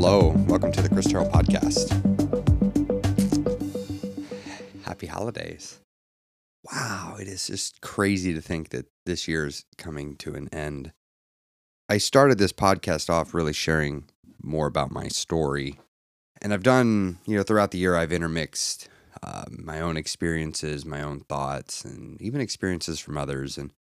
Hello, 0.00 0.32
welcome 0.46 0.70
to 0.70 0.80
the 0.80 0.88
Chris 0.88 1.06
Terrell 1.06 1.28
podcast. 1.28 1.90
Happy 4.84 5.08
holidays. 5.08 5.80
Wow, 6.62 7.16
it 7.20 7.26
is 7.26 7.48
just 7.48 7.80
crazy 7.80 8.32
to 8.32 8.40
think 8.40 8.68
that 8.68 8.86
this 9.06 9.26
year 9.26 9.44
is 9.44 9.64
coming 9.76 10.14
to 10.18 10.36
an 10.36 10.48
end. 10.52 10.92
I 11.88 11.98
started 11.98 12.38
this 12.38 12.52
podcast 12.52 13.10
off 13.10 13.34
really 13.34 13.52
sharing 13.52 14.04
more 14.40 14.68
about 14.68 14.92
my 14.92 15.08
story. 15.08 15.80
And 16.40 16.54
I've 16.54 16.62
done, 16.62 17.18
you 17.26 17.36
know, 17.36 17.42
throughout 17.42 17.72
the 17.72 17.78
year, 17.78 17.96
I've 17.96 18.12
intermixed 18.12 18.88
uh, 19.24 19.46
my 19.50 19.80
own 19.80 19.96
experiences, 19.96 20.86
my 20.86 21.02
own 21.02 21.22
thoughts, 21.28 21.84
and 21.84 22.22
even 22.22 22.40
experiences 22.40 23.00
from 23.00 23.18
others. 23.18 23.58
And 23.58 23.72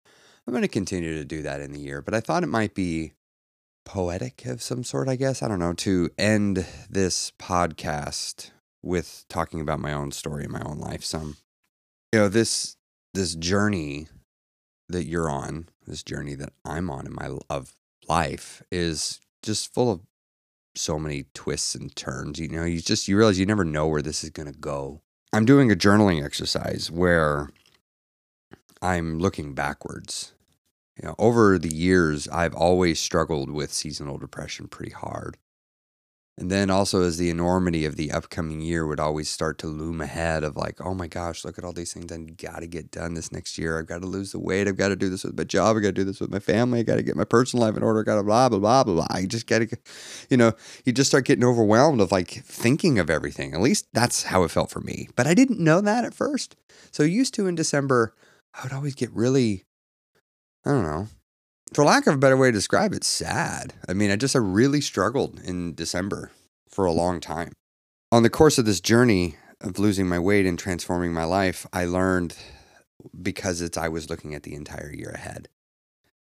I'm 0.47 0.55
going 0.55 0.63
to 0.63 0.69
continue 0.69 1.13
to 1.19 1.27
do 1.27 1.43
that 1.43 1.61
in 1.61 1.73
the 1.73 1.81
year. 1.81 2.01
But 2.01 2.15
I 2.15 2.21
thought 2.21 2.43
it 2.43 2.47
might 2.47 2.75
be 2.75 3.13
poetic 3.87 4.45
of 4.45 4.61
some 4.61 4.85
sort, 4.85 5.09
I 5.09 5.17
guess. 5.17 5.43
I 5.43 5.49
don't 5.49 5.61
know, 5.61 5.73
to 5.73 6.11
end 6.19 6.67
this 6.91 7.33
podcast 7.39 8.51
with 8.83 9.25
talking 9.31 9.61
about 9.63 9.81
my 9.81 9.95
own 9.95 10.13
story 10.13 10.47
my 10.47 10.61
own 10.61 10.79
life 10.79 11.03
some. 11.03 11.39
You 12.13 12.21
know, 12.21 12.29
this 12.29 12.77
this 13.15 13.35
journey 13.35 14.09
that 14.91 15.07
you're 15.07 15.31
on, 15.31 15.69
this 15.87 16.03
journey 16.03 16.35
that 16.35 16.53
I'm 16.65 16.91
on 16.91 17.07
in 17.07 17.15
my 17.15 17.39
of 17.49 17.73
life 18.07 18.63
is 18.71 19.21
just 19.43 19.73
full 19.73 19.91
of 19.91 20.03
so 20.75 20.99
many 20.99 21.25
twists 21.33 21.75
and 21.75 21.95
turns. 21.97 22.39
You 22.39 22.49
know, 22.49 22.65
you 22.65 22.81
just 22.81 23.09
you 23.09 23.17
realize 23.17 23.39
you 23.39 23.47
never 23.47 23.65
know 23.65 23.87
where 23.87 24.03
this 24.03 24.23
is 24.23 24.31
going 24.31 24.53
to 24.53 24.59
go. 24.59 25.01
I'm 25.33 25.45
doing 25.45 25.73
a 25.73 25.77
journaling 25.77 26.25
exercise 26.25 26.91
where 26.91 27.49
I'm 28.83 29.19
looking 29.19 29.55
backwards 29.55 30.33
you 31.01 31.07
know, 31.07 31.15
over 31.19 31.59
the 31.59 31.75
years, 31.75 32.27
I've 32.29 32.55
always 32.55 32.99
struggled 32.99 33.51
with 33.51 33.73
seasonal 33.73 34.19
depression 34.19 34.69
pretty 34.69 34.93
hard. 34.93 35.37
And 36.39 36.51
then 36.51 36.69
also, 36.69 37.03
as 37.03 37.17
the 37.17 37.31
enormity 37.31 37.87
of 37.87 37.97
the 37.97 38.13
upcoming 38.13 38.61
year 38.61 38.87
would 38.87 39.01
always 39.01 39.31
start 39.31 39.57
to 39.59 39.69
loom 39.69 40.03
ahead 40.03 40.45
of 40.45 40.55
like, 40.55 40.83
oh 40.83 40.93
my 40.93 41.07
gosh, 41.07 41.47
look 41.47 41.57
at 41.57 41.65
all 41.65 41.73
these 41.73 41.95
things 41.95 42.13
I 42.13 42.19
got 42.19 42.61
to 42.61 42.67
get 42.67 42.91
done 42.91 43.15
this 43.15 43.33
next 43.33 43.57
year. 43.57 43.79
I've 43.79 43.87
got 43.87 44.03
to 44.03 44.07
lose 44.07 44.33
the 44.33 44.39
weight. 44.39 44.69
I've 44.69 44.77
got 44.77 44.89
to 44.89 44.97
do 44.97 45.09
this 45.09 45.25
with 45.25 45.37
my 45.37 45.45
job. 45.45 45.77
I 45.77 45.81
got 45.81 45.89
to 45.89 45.93
do 45.93 46.05
this 46.05 46.21
with 46.21 46.31
my 46.31 46.39
family. 46.39 46.81
I 46.81 46.83
got 46.83 46.97
to 46.97 47.03
get 47.03 47.17
my 47.17 47.25
personal 47.25 47.65
life 47.65 47.75
in 47.75 47.83
order. 47.83 48.01
I 48.01 48.03
got 48.03 48.17
to 48.17 48.23
blah, 48.23 48.51
blah, 48.51 48.59
blah, 48.59 48.85
blah, 48.85 48.95
blah. 48.95 49.07
I 49.09 49.25
just 49.25 49.47
got 49.47 49.61
to, 49.61 49.79
you 50.29 50.37
know, 50.37 50.53
you 50.85 50.93
just 50.93 51.11
start 51.11 51.25
getting 51.25 51.45
overwhelmed 51.45 52.03
of 52.03 52.13
like 52.13 52.29
thinking 52.29 52.99
of 52.99 53.09
everything. 53.09 53.55
At 53.55 53.63
least 53.63 53.87
that's 53.95 54.25
how 54.25 54.43
it 54.43 54.51
felt 54.51 54.71
for 54.71 54.81
me. 54.81 55.09
But 55.17 55.27
I 55.27 55.33
didn't 55.33 55.59
know 55.59 55.81
that 55.81 56.05
at 56.05 56.13
first. 56.13 56.55
So, 56.91 57.03
used 57.03 57.33
to 57.35 57.47
in 57.47 57.55
December, 57.55 58.15
I 58.53 58.63
would 58.63 58.75
always 58.75 58.95
get 58.95 59.11
really 59.13 59.65
I 60.67 60.71
don't 60.71 60.83
know. 60.83 61.09
For 61.73 61.85
lack 61.85 62.09
of 62.09 62.15
a 62.15 62.19
better 62.19 62.37
way 62.37 62.49
to 62.49 62.53
describe 62.53 62.93
it, 62.93 63.05
sad. 63.05 63.75
I 63.89 63.93
mean, 63.93 64.11
I 64.11 64.17
just 64.17 64.35
I 64.35 64.41
really 64.41 64.81
struggled 64.81 65.41
in 65.41 65.75
December 65.75 66.33
for 66.69 66.85
a 66.85 66.93
long 66.93 67.21
time. 67.21 67.53
On 68.11 68.25
the 68.25 68.31
course 68.31 68.59
of 68.59 68.65
this 68.65 68.81
journey 68.81 69.37
of 69.61 69.79
losing 69.79 70.09
my 70.09 70.19
weight 70.19 70.45
and 70.45 70.59
transforming 70.59 71.13
my 71.13 71.25
life, 71.25 71.67
I 71.73 71.85
learned 71.85 72.37
because 73.23 73.61
it's 73.61 73.79
I 73.79 73.89
was 73.89 74.11
looking 74.11 74.35
at 74.35 74.43
the 74.43 74.55
entire 74.55 74.93
year 74.93 75.11
ahead. 75.11 75.49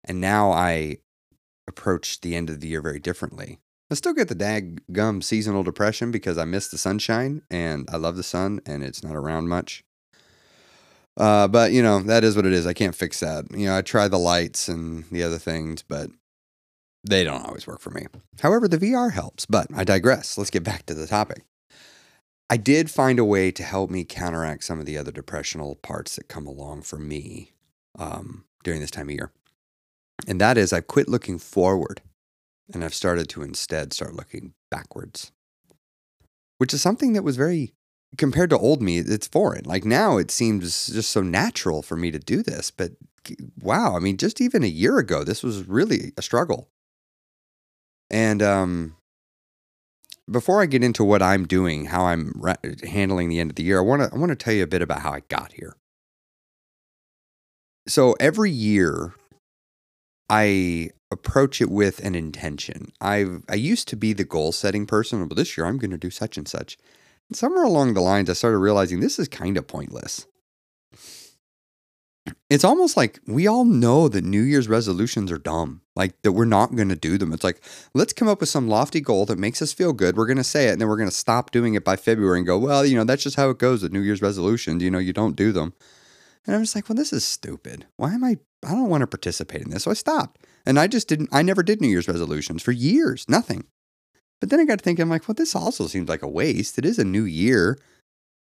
And 0.04 0.22
now 0.22 0.52
I 0.52 0.98
approach 1.68 2.22
the 2.22 2.36
end 2.36 2.50
of 2.50 2.60
the 2.60 2.68
year 2.68 2.82
very 2.82 3.00
differently. 3.00 3.60
I 3.92 3.96
still 3.96 4.14
get 4.14 4.28
the 4.28 4.36
dag 4.36 4.82
gum 4.92 5.24
seasonal 5.24 5.64
depression 5.64 6.12
because 6.12 6.38
I 6.38 6.46
miss 6.46 6.68
the 6.68 6.78
sunshine 6.78 7.42
and 7.50 7.90
I 7.92 7.98
love 7.98 8.16
the 8.16 8.24
sun 8.24 8.62
and 8.66 8.84
it's 8.84 9.04
not 9.04 9.16
around 9.16 9.48
much. 9.48 9.84
Uh, 11.20 11.50
but 11.50 11.74
you 11.74 11.84
know 11.84 12.00
that 12.02 12.24
is 12.24 12.36
what 12.36 12.46
it 12.46 12.54
is. 12.54 12.66
I 12.66 12.74
can't 12.74 12.96
fix 12.96 13.20
that. 13.20 13.46
You 13.52 13.68
know, 13.68 13.78
I 13.78 13.82
try 13.82 14.08
the 14.08 14.18
lights 14.18 14.70
and 14.70 15.04
the 15.12 15.22
other 15.22 15.38
things, 15.38 15.84
but 15.84 16.10
they 17.04 17.26
don't 17.26 17.46
always 17.46 17.68
work 17.68 17.82
for 17.82 17.92
me. 17.92 18.08
However, 18.40 18.68
the 18.68 18.78
VR 18.78 19.12
helps. 19.12 19.46
But 19.46 19.68
I 19.76 19.84
digress. 19.84 20.38
Let's 20.38 20.50
get 20.50 20.64
back 20.64 20.86
to 20.86 20.94
the 20.94 21.08
topic. 21.08 21.44
I 22.50 22.58
did 22.58 22.90
find 22.90 23.20
a 23.20 23.26
way 23.26 23.52
to 23.52 23.64
help 23.64 23.92
me 23.92 24.04
counteract 24.04 24.64
some 24.64 24.80
of 24.80 24.86
the 24.86 24.98
other 24.98 25.12
depressional 25.12 25.76
parts 25.76 26.16
that 26.16 26.30
come 26.30 26.48
along 26.48 26.82
for 26.82 26.98
me 26.98 27.52
um, 27.98 28.46
during 28.64 28.80
this 28.80 28.90
time 28.90 29.10
of 29.10 29.16
year, 29.16 29.32
and 30.28 30.42
that 30.42 30.58
is 30.58 30.74
I've 30.74 30.88
quit 30.88 31.08
looking 31.08 31.38
forward, 31.38 32.02
and 32.74 32.84
I've 32.84 32.96
started 32.96 33.30
to 33.30 33.44
instead 33.44 33.94
start 33.94 34.16
looking 34.16 34.54
backwards, 34.72 35.32
which 36.58 36.74
is 36.74 36.82
something 36.82 37.14
that 37.14 37.24
was 37.24 37.38
very 37.38 37.74
compared 38.18 38.50
to 38.50 38.58
old 38.58 38.82
me, 38.82 38.98
it's 38.98 39.28
foreign. 39.28 39.66
Like 39.66 39.86
now 39.86 40.18
it 40.18 40.32
seems 40.32 40.88
just 40.88 41.12
so 41.12 41.22
natural 41.22 41.82
for 41.82 41.96
me 41.96 42.12
to 42.12 42.20
do 42.20 42.42
this. 42.42 42.72
But 42.72 42.92
wow, 43.62 43.96
I 43.96 44.00
mean, 44.00 44.18
just 44.18 44.42
even 44.42 44.64
a 44.64 44.68
year 44.68 44.98
ago, 44.98 45.24
this 45.24 45.44
was 45.44 45.68
really 45.68 46.14
a 46.18 46.22
struggle. 46.22 46.70
And 48.10 48.42
um, 48.42 48.96
before 50.30 50.62
I 50.62 50.66
get 50.66 50.84
into 50.84 51.04
what 51.04 51.22
I'm 51.22 51.46
doing, 51.46 51.86
how 51.86 52.06
I'm 52.06 52.42
handling 52.84 53.30
the 53.30 53.40
end 53.40 53.52
of 53.52 53.56
the 53.56 53.64
year, 53.64 53.80
I 53.80 53.84
want 53.84 54.02
to 54.02 54.10
I 54.14 54.18
want 54.18 54.30
to 54.30 54.36
tell 54.36 54.54
you 54.54 54.64
a 54.64 54.68
bit 54.68 54.82
about 54.82 55.02
how 55.02 55.12
I 55.12 55.22
got 55.30 55.54
here. 55.54 55.76
So 57.88 58.16
every 58.20 58.52
year, 58.52 59.14
I 60.30 60.92
approach 61.12 61.60
it 61.62 61.70
with 61.70 62.00
an 62.04 62.16
intention. 62.16 62.92
I've 63.02 63.44
I 63.50 63.56
used 63.56 63.88
to 63.90 63.96
be 63.96 64.14
the 64.14 64.24
goal 64.24 64.52
setting 64.52 64.86
person, 64.86 65.28
but 65.28 65.38
this 65.38 65.56
year 65.58 65.68
I'm 65.68 65.78
going 65.78 65.92
to 65.92 65.98
do 65.98 66.10
such 66.10 66.38
and 66.38 66.48
such 66.48 66.78
somewhere 67.34 67.64
along 67.64 67.94
the 67.94 68.02
lines, 68.02 68.30
I 68.30 68.34
started 68.34 68.58
realizing 68.58 69.00
this 69.00 69.20
is 69.20 69.28
kind 69.28 69.58
of 69.58 69.68
pointless. 69.68 70.26
It's 72.50 72.64
almost 72.64 72.98
like 72.98 73.20
we 73.28 73.48
all 73.48 73.66
know 73.66 74.08
that 74.08 74.24
New 74.24 74.42
Year's 74.42 74.68
resolutions 74.68 75.32
are 75.32 75.38
dumb, 75.38 75.82
like 75.96 76.20
that 76.24 76.32
we're 76.32 76.46
not 76.46 76.76
going 76.76 76.90
to 76.90 76.96
do 76.96 77.18
them. 77.18 77.34
It's 77.34 77.44
like, 77.44 77.62
let's 77.94 78.14
come 78.14 78.28
up 78.28 78.40
with 78.40 78.50
some 78.50 78.68
lofty 78.68 79.02
goal 79.02 79.26
that 79.28 79.38
makes 79.38 79.62
us 79.62 79.74
feel 79.74 79.94
good. 79.94 80.18
We're 80.18 80.26
going 80.26 80.38
to 80.38 80.44
say 80.44 80.68
it 80.68 80.74
and 80.74 80.82
then 80.82 80.88
we're 80.88 80.98
going 80.98 81.10
to 81.10 81.16
stop 81.16 81.52
doing 81.52 81.76
it 81.76 81.86
by 81.86 81.96
February 81.96 82.40
and 82.40 82.48
go, 82.48 82.58
well, 82.58 82.86
you 82.86 82.96
know, 82.96 83.04
that's 83.04 83.24
just 83.24 83.36
how 83.36 83.50
it 83.50 83.60
goes 83.60 83.84
with 83.84 83.94
New 83.94 84.02
Year's 84.02 84.22
resolutions. 84.22 84.84
You 84.84 84.92
know, 84.92 85.00
you 85.00 85.14
don't 85.14 85.36
do 85.36 85.52
them. 85.52 85.74
And 86.46 86.56
I'm 86.56 86.64
just 86.64 86.76
like, 86.76 86.90
well, 86.90 86.96
this 86.96 87.14
is 87.14 87.26
stupid. 87.26 87.86
Why 87.98 88.14
am 88.14 88.24
I? 88.24 88.38
I 88.66 88.72
don't 88.72 88.90
want 88.90 89.02
to 89.02 89.08
participate 89.08 89.62
in 89.62 89.70
this. 89.70 89.84
So 89.84 89.92
I 89.92 89.96
stopped. 89.96 90.42
And 90.66 90.80
I 90.80 90.88
just 90.88 91.08
didn't, 91.08 91.30
I 91.32 91.42
never 91.42 91.64
did 91.64 91.82
New 91.82 91.88
Year's 91.88 92.08
resolutions 92.08 92.64
for 92.64 92.72
years, 92.72 93.26
nothing. 93.28 93.66
But 94.40 94.50
then 94.50 94.60
I 94.60 94.66
got 94.66 94.80
to 94.80 94.84
thinking, 94.84 95.04
I'm 95.04 95.10
like, 95.10 95.28
well, 95.28 95.36
this 95.36 95.56
also 95.56 95.88
seems 95.88 96.08
like 96.08 96.22
a 96.22 96.28
waste. 96.28 96.78
It 96.78 96.86
is 96.86 97.00
a 97.00 97.04
new 97.04 97.24
year. 97.24 97.78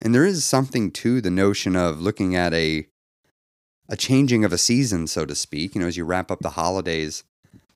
And 0.00 0.14
there 0.14 0.24
is 0.24 0.44
something 0.44 0.90
to 0.92 1.20
the 1.20 1.30
notion 1.30 1.76
of 1.76 2.00
looking 2.00 2.34
at 2.34 2.54
a 2.54 2.86
a 3.88 3.96
changing 3.96 4.44
of 4.44 4.52
a 4.52 4.58
season, 4.58 5.08
so 5.08 5.26
to 5.26 5.34
speak, 5.34 5.74
you 5.74 5.80
know, 5.80 5.88
as 5.88 5.96
you 5.96 6.04
wrap 6.04 6.30
up 6.30 6.38
the 6.40 6.50
holidays. 6.50 7.24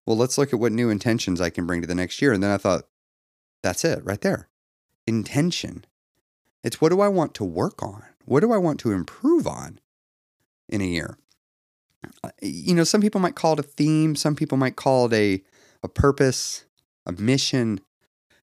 Well, 0.06 0.16
let's 0.16 0.38
look 0.38 0.52
at 0.52 0.60
what 0.60 0.70
new 0.70 0.88
intentions 0.88 1.40
I 1.40 1.50
can 1.50 1.66
bring 1.66 1.80
to 1.80 1.88
the 1.88 1.94
next 1.94 2.22
year. 2.22 2.32
And 2.32 2.40
then 2.40 2.52
I 2.52 2.56
thought, 2.56 2.84
that's 3.64 3.84
it 3.84 4.00
right 4.04 4.20
there. 4.20 4.48
Intention. 5.08 5.84
It's 6.62 6.80
what 6.80 6.90
do 6.90 7.00
I 7.00 7.08
want 7.08 7.34
to 7.34 7.44
work 7.44 7.82
on? 7.82 8.04
What 8.26 8.40
do 8.40 8.52
I 8.52 8.58
want 8.58 8.78
to 8.80 8.92
improve 8.92 9.46
on 9.46 9.80
in 10.68 10.80
a 10.80 10.84
year? 10.84 11.18
Uh, 12.22 12.30
you 12.40 12.74
know, 12.74 12.84
some 12.84 13.00
people 13.00 13.20
might 13.20 13.34
call 13.34 13.54
it 13.54 13.58
a 13.58 13.64
theme, 13.64 14.14
some 14.14 14.36
people 14.36 14.56
might 14.56 14.76
call 14.76 15.06
it 15.06 15.12
a, 15.14 15.42
a 15.82 15.88
purpose, 15.88 16.64
a 17.06 17.12
mission. 17.12 17.80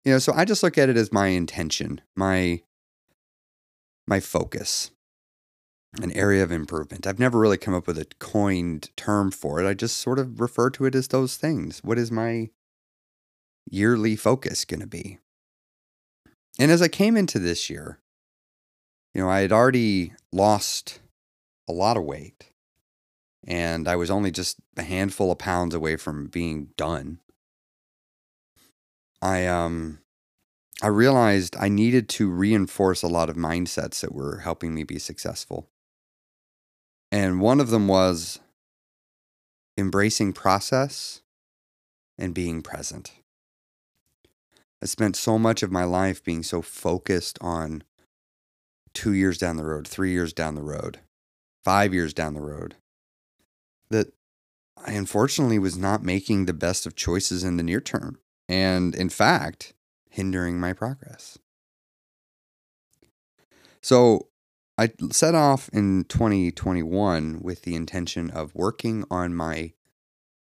You 0.03 0.13
know, 0.13 0.19
so 0.19 0.33
I 0.33 0.45
just 0.45 0.63
look 0.63 0.77
at 0.77 0.89
it 0.89 0.97
as 0.97 1.11
my 1.11 1.27
intention, 1.27 2.01
my 2.15 2.61
my 4.07 4.19
focus, 4.19 4.91
an 6.01 6.11
area 6.13 6.43
of 6.43 6.51
improvement. 6.51 7.05
I've 7.05 7.19
never 7.19 7.39
really 7.39 7.57
come 7.57 7.73
up 7.73 7.87
with 7.87 7.97
a 7.97 8.07
coined 8.19 8.89
term 8.97 9.31
for 9.31 9.61
it. 9.61 9.67
I 9.67 9.73
just 9.73 9.97
sort 9.97 10.19
of 10.19 10.39
refer 10.39 10.69
to 10.71 10.85
it 10.85 10.95
as 10.95 11.07
those 11.07 11.37
things. 11.37 11.83
What 11.83 11.99
is 11.99 12.11
my 12.11 12.49
yearly 13.69 14.15
focus 14.15 14.65
going 14.65 14.79
to 14.79 14.87
be? 14.87 15.19
And 16.59 16.71
as 16.71 16.81
I 16.81 16.87
came 16.87 17.15
into 17.15 17.39
this 17.39 17.69
year, 17.69 17.99
you 19.13 19.21
know, 19.21 19.29
I 19.29 19.41
had 19.41 19.51
already 19.51 20.13
lost 20.31 20.99
a 21.69 21.71
lot 21.71 21.97
of 21.97 22.03
weight 22.03 22.51
and 23.45 23.87
I 23.87 23.95
was 23.95 24.11
only 24.11 24.31
just 24.31 24.57
a 24.77 24.83
handful 24.83 25.31
of 25.31 25.37
pounds 25.37 25.73
away 25.73 25.95
from 25.95 26.27
being 26.27 26.69
done. 26.77 27.19
I 29.21 29.45
um 29.45 29.99
I 30.81 30.87
realized 30.87 31.55
I 31.59 31.69
needed 31.69 32.09
to 32.09 32.29
reinforce 32.29 33.03
a 33.03 33.07
lot 33.07 33.29
of 33.29 33.35
mindsets 33.35 34.01
that 34.01 34.15
were 34.15 34.39
helping 34.39 34.73
me 34.73 34.83
be 34.83 34.97
successful. 34.97 35.69
And 37.11 37.39
one 37.39 37.59
of 37.59 37.69
them 37.69 37.87
was 37.87 38.39
embracing 39.77 40.33
process 40.33 41.21
and 42.17 42.33
being 42.33 42.63
present. 42.63 43.11
I 44.81 44.87
spent 44.87 45.15
so 45.15 45.37
much 45.37 45.61
of 45.61 45.71
my 45.71 45.83
life 45.83 46.23
being 46.23 46.41
so 46.41 46.63
focused 46.63 47.37
on 47.41 47.83
two 48.93 49.13
years 49.13 49.37
down 49.37 49.57
the 49.57 49.65
road, 49.65 49.87
three 49.87 50.11
years 50.11 50.33
down 50.33 50.55
the 50.55 50.63
road, 50.63 50.99
five 51.63 51.93
years 51.93 52.13
down 52.13 52.33
the 52.33 52.41
road, 52.41 52.75
that 53.91 54.13
I 54.83 54.93
unfortunately 54.93 55.59
was 55.59 55.77
not 55.77 56.03
making 56.03 56.45
the 56.45 56.53
best 56.53 56.87
of 56.87 56.95
choices 56.95 57.43
in 57.43 57.57
the 57.57 57.63
near 57.63 57.81
term 57.81 58.17
and 58.51 58.93
in 58.93 59.07
fact, 59.07 59.73
hindering 60.09 60.59
my 60.59 60.73
progress. 60.73 61.39
So 63.81 64.27
I 64.77 64.91
set 65.09 65.35
off 65.35 65.69
in 65.69 66.03
2021 66.03 67.39
with 67.41 67.61
the 67.61 67.75
intention 67.75 68.29
of 68.29 68.53
working 68.53 69.05
on 69.09 69.33
my 69.33 69.71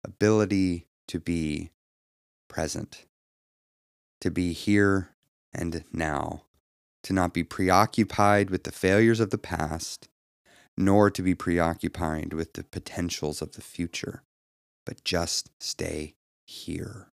ability 0.03 0.85
to 1.07 1.19
be 1.19 1.71
present, 2.47 3.07
to 4.21 4.29
be 4.29 4.53
here 4.53 5.09
and 5.51 5.83
now, 5.91 6.43
to 7.01 7.11
not 7.11 7.33
be 7.33 7.43
preoccupied 7.43 8.51
with 8.51 8.65
the 8.65 8.71
failures 8.71 9.19
of 9.19 9.31
the 9.31 9.39
past, 9.39 10.09
nor 10.77 11.09
to 11.09 11.23
be 11.23 11.33
preoccupied 11.33 12.33
with 12.33 12.53
the 12.53 12.63
potentials 12.63 13.41
of 13.41 13.53
the 13.53 13.61
future, 13.61 14.21
but 14.85 15.03
just 15.03 15.49
stay 15.59 16.13
here. 16.45 17.11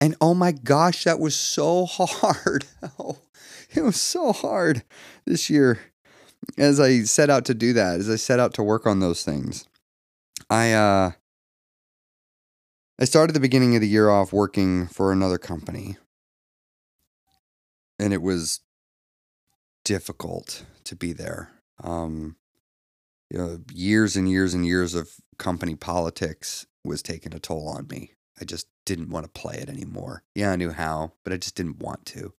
And 0.00 0.16
oh 0.20 0.34
my 0.34 0.52
gosh, 0.52 1.04
that 1.04 1.20
was 1.20 1.34
so 1.34 1.86
hard. 1.86 2.64
Oh, 2.98 3.18
it 3.74 3.82
was 3.82 4.00
so 4.00 4.32
hard 4.32 4.82
this 5.26 5.48
year 5.48 5.78
as 6.58 6.80
I 6.80 7.02
set 7.02 7.30
out 7.30 7.44
to 7.44 7.54
do 7.54 7.72
that, 7.74 8.00
as 8.00 8.10
I 8.10 8.16
set 8.16 8.40
out 8.40 8.54
to 8.54 8.62
work 8.62 8.86
on 8.86 9.00
those 9.00 9.22
things. 9.22 9.66
I 10.48 10.72
uh 10.72 11.12
I 12.98 13.04
started 13.04 13.32
the 13.32 13.40
beginning 13.40 13.74
of 13.74 13.80
the 13.80 13.88
year 13.88 14.10
off 14.10 14.32
working 14.32 14.86
for 14.88 15.12
another 15.12 15.38
company. 15.38 15.96
And 17.98 18.12
it 18.12 18.22
was 18.22 18.60
difficult 19.84 20.64
to 20.84 20.96
be 20.96 21.12
there. 21.12 21.50
Um 21.82 22.36
you 23.30 23.38
know, 23.38 23.60
years 23.72 24.16
and 24.16 24.28
years 24.28 24.54
and 24.54 24.66
years 24.66 24.94
of 24.94 25.10
company 25.38 25.76
politics 25.76 26.66
was 26.84 27.02
taking 27.02 27.32
a 27.34 27.38
toll 27.38 27.68
on 27.68 27.86
me. 27.86 28.14
I 28.40 28.44
just 28.44 28.66
didn't 28.84 29.10
want 29.10 29.26
to 29.26 29.40
play 29.40 29.56
it 29.56 29.68
anymore. 29.68 30.22
Yeah, 30.34 30.52
I 30.52 30.56
knew 30.56 30.70
how, 30.70 31.12
but 31.24 31.32
I 31.32 31.36
just 31.36 31.54
didn't 31.54 31.80
want 31.80 32.06
to. 32.06 32.32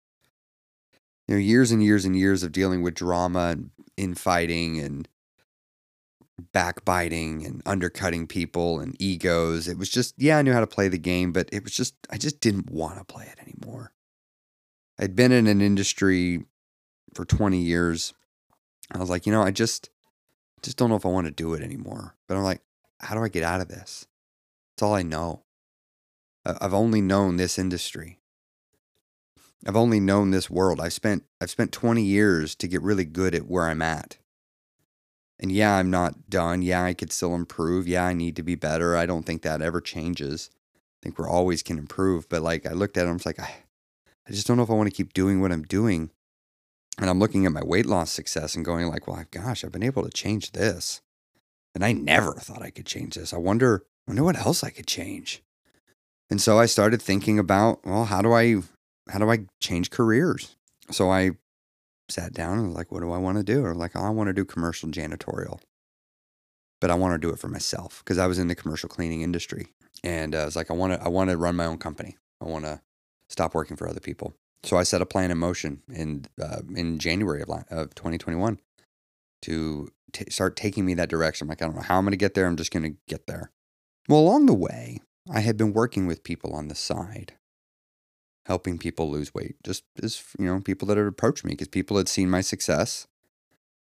You 1.28 1.34
know, 1.34 1.36
years 1.36 1.70
and 1.70 1.82
years 1.82 2.04
and 2.04 2.16
years 2.16 2.42
of 2.42 2.52
dealing 2.52 2.82
with 2.82 2.94
drama 2.94 3.50
and 3.50 3.70
infighting 3.96 4.80
and 4.80 5.08
backbiting 6.52 7.44
and 7.44 7.62
undercutting 7.66 8.26
people 8.26 8.80
and 8.80 9.00
egos. 9.00 9.68
It 9.68 9.78
was 9.78 9.90
just, 9.90 10.14
yeah, 10.16 10.38
I 10.38 10.42
knew 10.42 10.52
how 10.52 10.60
to 10.60 10.66
play 10.66 10.88
the 10.88 10.98
game, 10.98 11.32
but 11.32 11.48
it 11.52 11.62
was 11.62 11.72
just, 11.72 11.94
I 12.10 12.16
just 12.16 12.40
didn't 12.40 12.70
want 12.70 12.98
to 12.98 13.04
play 13.04 13.26
it 13.26 13.38
anymore. 13.40 13.92
I'd 14.98 15.16
been 15.16 15.32
in 15.32 15.46
an 15.46 15.60
industry 15.60 16.44
for 17.14 17.24
20 17.24 17.58
years. 17.58 18.14
I 18.92 18.98
was 18.98 19.10
like, 19.10 19.26
you 19.26 19.32
know, 19.32 19.42
I 19.42 19.50
just, 19.50 19.90
just 20.62 20.76
don't 20.76 20.90
know 20.90 20.96
if 20.96 21.06
I 21.06 21.10
want 21.10 21.26
to 21.26 21.32
do 21.32 21.54
it 21.54 21.62
anymore. 21.62 22.16
But 22.26 22.36
I'm 22.36 22.42
like, 22.42 22.62
how 22.98 23.14
do 23.14 23.22
I 23.22 23.28
get 23.28 23.42
out 23.42 23.60
of 23.60 23.68
this? 23.68 24.06
It's 24.74 24.82
all 24.82 24.94
I 24.94 25.02
know. 25.02 25.42
I've 26.60 26.74
only 26.74 27.00
known 27.00 27.36
this 27.36 27.58
industry. 27.58 28.18
I've 29.66 29.76
only 29.76 30.00
known 30.00 30.30
this 30.30 30.48
world. 30.48 30.80
I've 30.80 30.92
spent 30.92 31.24
I've 31.40 31.50
spent 31.50 31.72
20 31.72 32.02
years 32.02 32.54
to 32.56 32.68
get 32.68 32.82
really 32.82 33.04
good 33.04 33.34
at 33.34 33.48
where 33.48 33.68
I'm 33.68 33.82
at. 33.82 34.16
And 35.38 35.50
yeah, 35.50 35.76
I'm 35.76 35.90
not 35.90 36.28
done. 36.28 36.62
Yeah, 36.62 36.84
I 36.84 36.94
could 36.94 37.12
still 37.12 37.34
improve. 37.34 37.88
Yeah, 37.88 38.04
I 38.04 38.12
need 38.12 38.36
to 38.36 38.42
be 38.42 38.54
better. 38.54 38.96
I 38.96 39.06
don't 39.06 39.24
think 39.24 39.42
that 39.42 39.62
ever 39.62 39.80
changes. 39.80 40.50
I 40.54 40.98
think 41.02 41.18
we're 41.18 41.28
always 41.28 41.62
can 41.62 41.78
improve. 41.78 42.28
But 42.28 42.42
like 42.42 42.66
I 42.66 42.72
looked 42.72 42.96
at 42.96 43.06
it, 43.06 43.10
I 43.10 43.12
was 43.12 43.26
like, 43.26 43.40
I, 43.40 43.50
I 44.28 44.32
just 44.32 44.46
don't 44.46 44.58
know 44.58 44.62
if 44.62 44.70
I 44.70 44.74
want 44.74 44.90
to 44.90 44.96
keep 44.96 45.14
doing 45.14 45.40
what 45.40 45.52
I'm 45.52 45.62
doing. 45.62 46.10
And 46.98 47.08
I'm 47.08 47.18
looking 47.18 47.46
at 47.46 47.52
my 47.52 47.64
weight 47.64 47.86
loss 47.86 48.10
success 48.10 48.54
and 48.54 48.64
going 48.64 48.86
like, 48.88 49.06
well, 49.08 49.24
gosh, 49.30 49.64
I've 49.64 49.72
been 49.72 49.82
able 49.82 50.02
to 50.02 50.10
change 50.10 50.52
this. 50.52 51.00
And 51.74 51.84
I 51.84 51.92
never 51.92 52.34
thought 52.34 52.62
I 52.62 52.70
could 52.70 52.84
change 52.84 53.14
this. 53.14 53.32
I 53.32 53.38
wonder, 53.38 53.84
wonder 54.06 54.24
what 54.24 54.36
else 54.36 54.62
I 54.62 54.70
could 54.70 54.86
change. 54.86 55.42
And 56.30 56.40
so 56.40 56.58
I 56.58 56.66
started 56.66 57.02
thinking 57.02 57.38
about, 57.38 57.84
well, 57.84 58.04
how 58.04 58.22
do 58.22 58.32
I 58.32 58.56
how 59.10 59.18
do 59.18 59.30
I 59.30 59.46
change 59.60 59.90
careers? 59.90 60.56
So 60.90 61.10
I 61.10 61.32
sat 62.08 62.32
down 62.32 62.58
and 62.58 62.68
was 62.68 62.76
like, 62.76 62.92
what 62.92 63.00
do 63.00 63.10
I 63.12 63.18
want 63.18 63.38
to 63.38 63.44
do? 63.44 63.66
I 63.66 63.70
was 63.70 63.78
like, 63.78 63.96
oh, 63.96 64.04
I 64.04 64.10
want 64.10 64.28
to 64.28 64.32
do 64.32 64.44
commercial 64.44 64.88
janitorial. 64.88 65.60
But 66.80 66.90
I 66.90 66.94
want 66.94 67.14
to 67.14 67.18
do 67.18 67.32
it 67.32 67.38
for 67.38 67.48
myself 67.48 68.02
because 68.04 68.18
I 68.18 68.26
was 68.26 68.38
in 68.38 68.48
the 68.48 68.54
commercial 68.54 68.88
cleaning 68.88 69.22
industry. 69.22 69.68
And 70.02 70.34
I 70.34 70.44
was 70.44 70.56
like, 70.56 70.70
I 70.70 70.74
want 70.74 70.94
to 70.94 71.02
I 71.02 71.08
want 71.08 71.30
to 71.30 71.36
run 71.36 71.56
my 71.56 71.66
own 71.66 71.78
company. 71.78 72.16
I 72.40 72.46
want 72.46 72.64
to 72.64 72.80
stop 73.28 73.54
working 73.54 73.76
for 73.76 73.88
other 73.88 74.00
people. 74.00 74.34
So 74.62 74.76
I 74.76 74.82
set 74.82 75.02
a 75.02 75.06
plan 75.06 75.30
in 75.30 75.38
motion 75.38 75.82
in 75.92 76.26
uh, 76.40 76.60
in 76.74 76.98
January 76.98 77.42
of, 77.42 77.48
of 77.70 77.94
2021 77.94 78.58
to 79.42 79.88
t- 80.12 80.30
start 80.30 80.56
taking 80.56 80.84
me 80.84 80.94
that 80.94 81.08
direction. 81.08 81.46
I'm 81.46 81.48
like, 81.48 81.62
I 81.62 81.66
don't 81.66 81.76
know 81.76 81.82
how 81.82 81.98
I'm 81.98 82.04
going 82.04 82.12
to 82.12 82.16
get 82.16 82.34
there. 82.34 82.46
I'm 82.46 82.56
just 82.56 82.72
going 82.72 82.82
to 82.82 82.96
get 83.08 83.26
there. 83.26 83.50
Well, 84.08 84.20
along 84.20 84.46
the 84.46 84.54
way, 84.54 85.00
I 85.28 85.40
had 85.40 85.56
been 85.56 85.72
working 85.72 86.06
with 86.06 86.24
people 86.24 86.52
on 86.54 86.68
the 86.68 86.74
side, 86.74 87.34
helping 88.46 88.78
people 88.78 89.10
lose 89.10 89.34
weight, 89.34 89.56
just 89.64 89.84
as, 90.02 90.22
you 90.38 90.46
know, 90.46 90.60
people 90.60 90.88
that 90.88 90.96
had 90.96 91.06
approached 91.06 91.44
me 91.44 91.52
because 91.52 91.68
people 91.68 91.96
had 91.96 92.08
seen 92.08 92.30
my 92.30 92.40
success. 92.40 93.06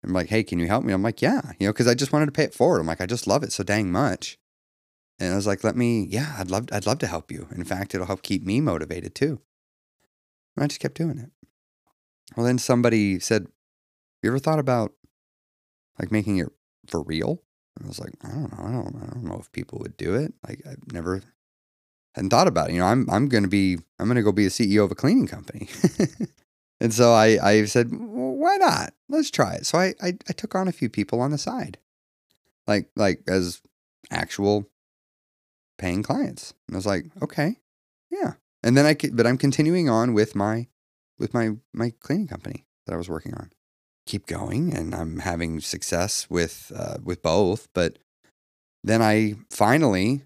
I'm 0.03 0.13
like, 0.13 0.29
hey, 0.29 0.43
can 0.43 0.59
you 0.59 0.67
help 0.67 0.83
me? 0.83 0.93
I'm 0.93 1.03
like, 1.03 1.21
yeah, 1.21 1.51
you 1.59 1.67
know, 1.67 1.73
because 1.73 1.87
I 1.87 1.93
just 1.93 2.13
wanted 2.13 2.27
to 2.27 2.31
pay 2.31 2.43
it 2.43 2.53
forward. 2.53 2.79
I'm 2.79 2.87
like, 2.87 3.01
I 3.01 3.05
just 3.05 3.27
love 3.27 3.43
it 3.43 3.51
so 3.51 3.63
dang 3.63 3.91
much. 3.91 4.37
And 5.19 5.33
I 5.33 5.35
was 5.35 5.47
like, 5.47 5.63
let 5.63 5.75
me, 5.75 6.05
yeah, 6.09 6.35
I'd 6.37 6.51
love, 6.51 6.67
I'd 6.71 6.85
love 6.85 6.99
to 6.99 7.07
help 7.07 7.31
you. 7.31 7.47
In 7.53 7.63
fact, 7.63 7.95
it'll 7.95 8.07
help 8.07 8.21
keep 8.21 8.45
me 8.45 8.61
motivated 8.61 9.15
too. 9.15 9.41
And 10.55 10.63
I 10.63 10.67
just 10.67 10.79
kept 10.79 10.97
doing 10.97 11.17
it. 11.17 11.31
Well, 12.35 12.45
then 12.45 12.59
somebody 12.59 13.19
said, 13.19 13.47
you 14.21 14.29
ever 14.29 14.39
thought 14.39 14.59
about 14.59 14.93
like 15.99 16.11
making 16.11 16.37
it 16.37 16.49
for 16.87 17.01
real? 17.01 17.41
I 17.83 17.88
was 17.88 18.00
like, 18.00 18.13
I 18.24 18.29
don't 18.29 18.51
know. 18.51 18.65
I 18.65 18.71
don't, 18.71 18.95
I 18.95 19.13
don't 19.13 19.24
know 19.24 19.38
if 19.39 19.51
people 19.51 19.79
would 19.79 19.97
do 19.97 20.15
it. 20.15 20.33
Like 20.47 20.62
I've 20.65 20.91
never 20.91 21.21
hadn't 22.15 22.31
thought 22.31 22.47
about 22.47 22.69
it. 22.69 22.74
You 22.74 22.79
know, 22.79 22.88
I'm 22.88 23.09
I'm 23.09 23.29
to 23.29 23.47
be 23.47 23.77
I'm 24.00 24.13
to 24.13 24.24
go 24.24 24.31
be 24.31 24.45
the 24.45 24.50
CEO 24.50 24.83
of 24.83 24.91
a 24.91 24.95
cleaning 24.95 25.27
company. 25.27 25.69
and 26.81 26.94
so 26.94 27.13
I 27.13 27.38
I 27.41 27.65
said, 27.65 27.91
well, 27.91 28.35
why 28.35 28.57
not? 28.57 28.94
Let's 29.09 29.31
try 29.31 29.53
it. 29.56 29.65
So 29.65 29.77
I, 29.77 29.94
I 30.01 30.18
I 30.27 30.33
took 30.33 30.56
on 30.56 30.68
a 30.68 30.74
few 30.74 30.89
people 30.89 31.21
on 31.21 31.31
the 31.31 31.38
side, 31.38 31.77
like 32.65 32.89
like 32.95 33.21
as 33.27 33.62
actual 34.09 34.69
paying 35.77 36.03
clients. 36.03 36.53
And 36.68 36.75
I 36.75 36.77
was 36.77 36.85
like, 36.85 37.06
okay, 37.21 37.57
yeah. 38.09 38.33
And 38.63 38.75
then 38.75 38.85
I 38.85 38.95
but 39.13 39.27
I'm 39.27 39.38
continuing 39.38 39.89
on 39.89 40.13
with 40.13 40.35
my 40.35 40.68
with 41.19 41.33
my 41.33 41.51
my 41.73 41.91
cleaning 42.00 42.27
company 42.27 42.65
that 42.85 42.94
I 42.94 42.97
was 42.97 43.09
working 43.09 43.35
on 43.35 43.51
keep 44.07 44.25
going 44.25 44.74
and 44.74 44.95
I'm 44.95 45.19
having 45.19 45.59
success 45.59 46.27
with 46.30 46.71
uh, 46.75 46.98
with 47.04 47.21
both. 47.21 47.68
But 47.74 48.00
then 48.83 49.01
I 49.01 49.36
finally 49.50 50.24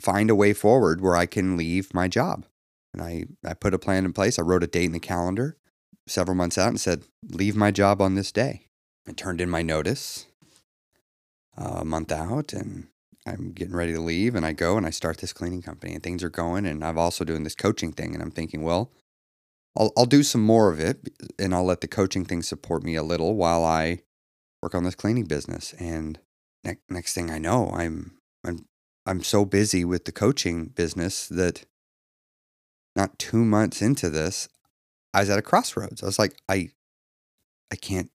find 0.00 0.30
a 0.30 0.34
way 0.34 0.52
forward 0.52 1.00
where 1.00 1.16
I 1.16 1.26
can 1.26 1.56
leave 1.56 1.94
my 1.94 2.08
job. 2.08 2.44
And 2.92 3.02
I, 3.02 3.24
I 3.44 3.54
put 3.54 3.74
a 3.74 3.78
plan 3.78 4.04
in 4.04 4.12
place. 4.12 4.38
I 4.38 4.42
wrote 4.42 4.64
a 4.64 4.66
date 4.66 4.86
in 4.86 4.92
the 4.92 5.00
calendar 5.00 5.56
several 6.06 6.34
months 6.34 6.58
out 6.58 6.68
and 6.68 6.80
said, 6.80 7.04
leave 7.30 7.56
my 7.56 7.70
job 7.70 8.02
on 8.02 8.14
this 8.14 8.32
day. 8.32 8.66
I 9.08 9.12
turned 9.12 9.40
in 9.40 9.48
my 9.48 9.62
notice 9.62 10.26
uh, 11.56 11.78
a 11.80 11.84
month 11.84 12.12
out 12.12 12.52
and 12.52 12.88
I'm 13.26 13.52
getting 13.52 13.76
ready 13.76 13.92
to 13.92 14.00
leave. 14.00 14.34
And 14.34 14.44
I 14.44 14.52
go 14.52 14.76
and 14.76 14.84
I 14.86 14.90
start 14.90 15.18
this 15.18 15.32
cleaning 15.32 15.62
company 15.62 15.94
and 15.94 16.02
things 16.02 16.22
are 16.22 16.30
going. 16.30 16.66
And 16.66 16.84
I'm 16.84 16.98
also 16.98 17.24
doing 17.24 17.44
this 17.44 17.54
coaching 17.54 17.92
thing. 17.92 18.14
And 18.14 18.22
I'm 18.22 18.30
thinking, 18.30 18.62
well, 18.62 18.90
I'll 19.76 19.92
I'll 19.96 20.06
do 20.06 20.22
some 20.22 20.42
more 20.42 20.70
of 20.70 20.78
it 20.80 21.08
and 21.38 21.54
I'll 21.54 21.64
let 21.64 21.80
the 21.80 21.88
coaching 21.88 22.24
thing 22.24 22.42
support 22.42 22.82
me 22.82 22.94
a 22.94 23.02
little 23.02 23.34
while 23.34 23.64
I 23.64 24.00
work 24.62 24.74
on 24.74 24.84
this 24.84 24.94
cleaning 24.94 25.24
business. 25.24 25.74
And 25.78 26.18
ne- 26.64 26.78
next 26.88 27.14
thing 27.14 27.30
I 27.30 27.38
know, 27.38 27.70
I'm 27.70 28.18
I'm 28.44 28.66
I'm 29.06 29.22
so 29.22 29.44
busy 29.44 29.84
with 29.84 30.04
the 30.04 30.12
coaching 30.12 30.66
business 30.66 31.26
that 31.28 31.64
not 32.94 33.18
2 33.18 33.44
months 33.44 33.80
into 33.80 34.10
this, 34.10 34.48
I 35.14 35.20
was 35.20 35.30
at 35.30 35.38
a 35.38 35.42
crossroads. 35.42 36.02
I 36.02 36.06
was 36.06 36.18
like, 36.18 36.36
I 36.48 36.70
I 37.70 37.76
can't 37.76 38.10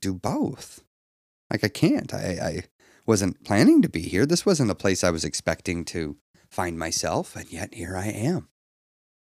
do 0.00 0.14
both. 0.14 0.82
Like 1.50 1.64
I 1.64 1.68
can't. 1.68 2.12
I 2.12 2.18
I 2.42 2.62
wasn't 3.06 3.44
planning 3.44 3.82
to 3.82 3.88
be 3.88 4.02
here. 4.02 4.26
This 4.26 4.44
wasn't 4.44 4.70
a 4.70 4.74
place 4.74 5.04
I 5.04 5.10
was 5.10 5.24
expecting 5.24 5.84
to 5.86 6.16
find 6.50 6.78
myself, 6.78 7.36
and 7.36 7.50
yet 7.52 7.74
here 7.74 7.96
I 7.96 8.08
am. 8.08 8.48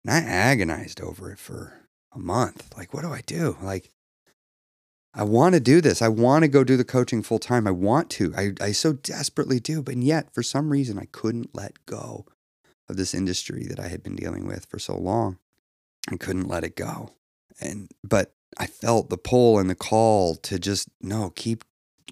And 0.05 0.13
I 0.13 0.19
agonized 0.19 1.01
over 1.01 1.31
it 1.31 1.39
for 1.39 1.87
a 2.13 2.19
month. 2.19 2.75
Like, 2.77 2.93
what 2.93 3.01
do 3.01 3.11
I 3.11 3.21
do? 3.25 3.57
Like, 3.61 3.91
I 5.13 5.23
want 5.23 5.55
to 5.55 5.59
do 5.59 5.81
this. 5.81 6.01
I 6.01 6.07
want 6.09 6.43
to 6.43 6.47
go 6.47 6.63
do 6.63 6.77
the 6.77 6.83
coaching 6.83 7.23
full 7.23 7.39
time. 7.39 7.67
I 7.67 7.71
want 7.71 8.09
to. 8.11 8.33
I, 8.37 8.51
I 8.61 8.71
so 8.71 8.93
desperately 8.93 9.59
do. 9.59 9.81
But 9.81 9.97
yet, 9.97 10.33
for 10.33 10.43
some 10.43 10.69
reason, 10.69 10.99
I 10.99 11.07
couldn't 11.11 11.55
let 11.55 11.85
go 11.85 12.25
of 12.87 12.97
this 12.97 13.13
industry 13.13 13.65
that 13.67 13.79
I 13.79 13.87
had 13.87 14.03
been 14.03 14.15
dealing 14.15 14.45
with 14.45 14.65
for 14.67 14.79
so 14.79 14.95
long. 14.95 15.39
I 16.09 16.17
couldn't 16.17 16.47
let 16.47 16.63
it 16.63 16.75
go. 16.75 17.11
And, 17.59 17.89
but 18.03 18.33
I 18.57 18.67
felt 18.67 19.09
the 19.09 19.17
pull 19.17 19.57
and 19.59 19.69
the 19.69 19.75
call 19.75 20.35
to 20.35 20.59
just, 20.59 20.87
no, 21.01 21.31
keep, 21.31 21.63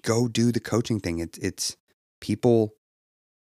go 0.02 0.28
do 0.28 0.50
the 0.50 0.60
coaching 0.60 1.00
thing. 1.00 1.20
It's, 1.20 1.38
it's 1.38 1.76
people 2.20 2.74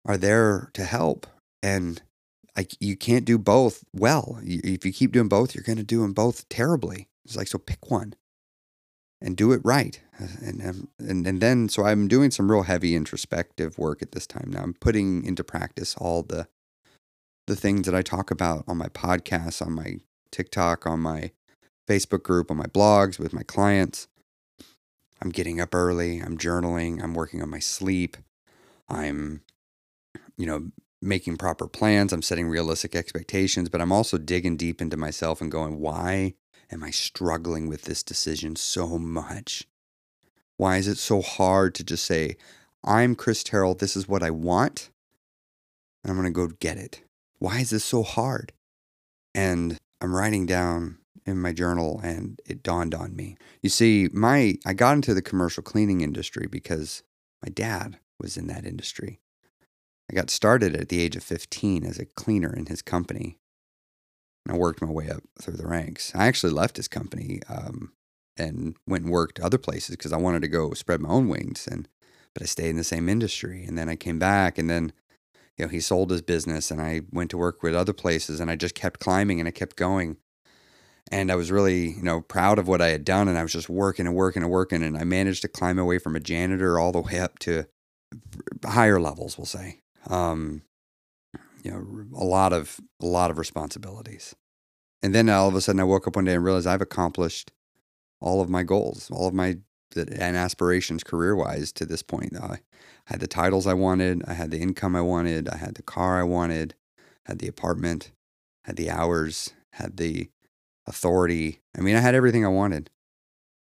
are 0.05 0.19
there 0.19 0.71
to 0.75 0.85
help. 0.85 1.27
And 1.63 2.03
like 2.57 2.75
you 2.81 2.97
can't 2.97 3.25
do 3.25 3.39
both 3.39 3.85
well. 3.93 4.39
If 4.43 4.85
you 4.85 4.93
keep 4.93 5.13
doing 5.13 5.29
both, 5.29 5.55
you're 5.55 5.65
going 5.65 5.79
to 5.79 5.85
do 5.85 6.03
them 6.03 6.13
both 6.13 6.49
terribly. 6.49 7.09
It's 7.25 7.37
like 7.37 7.49
so 7.49 7.59
pick 7.59 7.91
one 7.91 8.15
and 9.21 9.37
do 9.37 9.53
it 9.53 9.61
right. 9.65 10.01
And, 10.41 10.65
um, 10.65 10.89
and 10.99 11.27
and 11.27 11.41
then 11.41 11.69
so 11.69 11.85
I'm 11.85 12.07
doing 12.07 12.31
some 12.31 12.51
real 12.51 12.63
heavy 12.63 12.95
introspective 12.95 13.79
work 13.79 14.03
at 14.03 14.13
this 14.13 14.27
time 14.27 14.51
now. 14.53 14.63
I'm 14.63 14.75
putting 14.75 15.25
into 15.25 15.43
practice 15.43 15.97
all 15.97 16.23
the 16.23 16.47
the 17.47 17.57
things 17.57 17.87
that 17.87 17.95
I 17.95 18.03
talk 18.03 18.31
about 18.31 18.65
on 18.69 18.79
my 18.79 18.89
podcast, 18.89 19.65
on 19.65 19.73
my 19.73 19.99
TikTok, 20.31 20.87
on 20.87 21.01
my 21.01 21.33
Facebook 21.89 22.23
group, 22.23 22.51
on 22.51 22.57
my 22.57 22.67
blogs 22.67 23.19
with 23.19 23.33
my 23.33 23.43
clients. 23.43 24.09
I'm 25.21 25.31
getting 25.31 25.61
up 25.61 25.75
early, 25.75 26.21
I'm 26.21 26.39
journaling, 26.39 27.03
I'm 27.03 27.15
working 27.15 27.43
on 27.43 27.51
my 27.51 27.59
sleep. 27.59 28.17
I'm 28.89 29.43
you 30.37 30.47
know 30.47 30.71
making 31.05 31.37
proper 31.37 31.69
plans. 31.69 32.13
I'm 32.13 32.23
setting 32.23 32.49
realistic 32.49 32.95
expectations, 32.95 33.69
but 33.69 33.81
I'm 33.81 33.93
also 33.93 34.19
digging 34.19 34.57
deep 34.57 34.81
into 34.81 34.97
myself 34.97 35.41
and 35.41 35.51
going, 35.51 35.79
why 35.79 36.35
am 36.71 36.83
I 36.83 36.91
struggling 36.91 37.69
with 37.69 37.83
this 37.83 38.03
decision 38.03 38.57
so 38.57 38.99
much? 38.99 39.65
Why 40.57 40.77
is 40.77 40.89
it 40.89 40.99
so 40.99 41.21
hard 41.21 41.75
to 41.77 41.85
just 41.85 42.05
say, 42.05 42.37
I'm 42.83 43.15
Chris 43.15 43.43
Terrell, 43.43 43.75
this 43.75 43.97
is 43.97 44.09
what 44.09 44.23
I 44.23 44.31
want, 44.31 44.91
and 46.03 46.11
I'm 46.11 46.17
going 46.17 46.33
to 46.33 46.33
go 46.33 46.55
get 46.61 46.77
it? 46.77 47.03
Why 47.39 47.61
is 47.61 47.71
this 47.71 47.85
so 47.85 48.03
hard? 48.03 48.53
And 49.35 49.79
I'm 50.01 50.15
writing 50.15 50.47
down 50.47 50.99
in 51.27 51.41
my 51.41 51.53
journal 51.53 52.01
and 52.03 52.41
it 52.47 52.63
dawned 52.63 52.95
on 52.95 53.17
me. 53.17 53.37
You 53.63 53.71
see, 53.71 54.09
my 54.13 54.57
I 54.67 54.75
got 54.75 54.95
into 54.95 55.15
the 55.15 55.23
commercial 55.23 55.63
cleaning 55.63 56.03
industry 56.03 56.47
because 56.51 57.03
my 57.43 57.49
dad 57.49 57.99
was 58.21 58.37
in 58.37 58.47
that 58.49 58.65
industry. 58.65 59.21
I 60.11 60.15
got 60.15 60.31
started 60.31 60.77
at 60.77 60.89
the 60.89 61.01
age 61.01 61.17
of 61.17 61.23
15 61.23 61.85
as 61.85 61.99
a 61.99 62.07
cleaner 62.07 62.55
in 62.55 62.67
his 62.67 62.83
company. 62.83 63.39
And 64.45 64.55
I 64.55 64.59
worked 64.59 64.83
my 64.83 64.91
way 64.91 65.09
up 65.09 65.23
through 65.41 65.57
the 65.57 65.67
ranks. 65.67 66.13
I 66.15 66.27
actually 66.27 66.53
left 66.53 66.77
his 66.77 66.89
company 66.89 67.41
um, 67.49 67.93
and 68.37 68.77
went 68.87 69.05
and 69.05 69.13
worked 69.13 69.41
other 69.41 69.57
places 69.57 69.97
because 69.97 70.13
I 70.13 70.19
wanted 70.19 70.43
to 70.43 70.49
go 70.49 70.73
spread 70.75 71.01
my 71.01 71.09
own 71.09 71.29
wings. 71.29 71.67
And 71.71 71.89
but 72.35 72.43
I 72.43 72.47
stayed 72.47 72.71
in 72.71 72.77
the 72.77 72.85
same 72.85 73.09
industry. 73.09 73.65
And 73.65 73.79
then 73.79 73.89
I 73.89 73.97
came 73.97 74.19
back, 74.19 74.59
and 74.59 74.69
then 74.69 74.93
you 75.57 75.65
know 75.65 75.71
he 75.71 75.81
sold 75.81 76.11
his 76.11 76.21
business, 76.21 76.71
and 76.71 76.83
I 76.83 77.03
went 77.13 77.31
to 77.31 77.39
work 77.39 77.63
with 77.63 77.75
other 77.75 77.93
places, 77.93 78.41
and 78.41 78.51
I 78.51 78.57
just 78.57 78.75
kept 78.75 79.01
climbing 79.01 79.39
and 79.39 79.49
I 79.49 79.53
kept 79.53 79.77
going. 79.77 80.19
And 81.11 81.31
I 81.31 81.37
was 81.37 81.53
really, 81.53 81.91
you 81.91 82.03
know, 82.03 82.23
proud 82.23 82.59
of 82.59 82.67
what 82.67 82.81
I 82.81 82.89
had 82.89 83.05
done, 83.05 83.29
and 83.29 83.39
I 83.39 83.43
was 83.43 83.53
just 83.53 83.69
working 83.69 84.07
and 84.07 84.17
working 84.17 84.43
and 84.43 84.51
working, 84.51 84.83
and 84.83 84.97
I 84.97 85.05
managed 85.05 85.43
to 85.43 85.49
climb 85.49 85.79
away 85.79 85.99
from 85.99 86.17
a 86.17 86.21
janitor 86.21 86.79
all 86.79 86.93
the 86.93 87.01
way 87.01 87.21
up 87.21 87.39
to 87.41 87.67
higher 88.65 88.99
levels, 88.99 89.39
we'll 89.39 89.47
say. 89.47 89.81
Um, 90.09 90.63
you 91.63 91.71
know, 91.71 92.19
a 92.19 92.25
lot 92.25 92.53
of 92.53 92.81
a 93.01 93.07
lot 93.07 93.31
of 93.31 93.39
responsibilities. 93.39 94.35
And 95.03 95.15
then 95.15 95.29
all 95.29 95.49
of 95.49 95.55
a 95.55 95.61
sudden, 95.61 95.81
I 95.81 95.85
woke 95.85 96.07
up 96.07 96.17
one 96.17 96.25
day 96.25 96.35
and 96.35 96.45
realized 96.45 96.67
I've 96.67 96.81
accomplished 96.81 97.53
all 98.21 98.41
of 98.41 98.49
my 98.49 98.63
goals, 98.63 99.11
all 99.11 99.29
of 99.29 99.35
my 99.35 99.59
and 99.97 100.37
aspirations 100.37 101.05
career 101.05 101.37
wise 101.37 101.73
to 101.73 101.87
this 101.87 102.03
point. 102.03 102.37
I 102.37 102.61
had 103.07 103.21
the 103.21 103.27
titles 103.27 103.67
I 103.67 103.75
wanted, 103.75 104.23
I 104.27 104.33
had 104.33 104.51
the 104.51 104.61
income 104.61 104.97
I 104.97 105.01
wanted, 105.01 105.49
I 105.49 105.57
had 105.57 105.75
the 105.75 105.83
car 105.83 106.19
I 106.19 106.25
wanted, 106.25 106.75
had 107.27 107.39
the 107.39 107.49
apartment, 107.49 108.11
had 108.65 108.77
the 108.77 108.91
hours, 108.91 109.53
had 109.75 109.97
the 109.97 110.31
authority. 110.87 111.61
I 111.77 111.81
mean, 111.81 111.97
I 111.97 112.01
had 112.01 112.15
everything 112.15 112.45
I 112.45 112.49
wanted, 112.49 112.91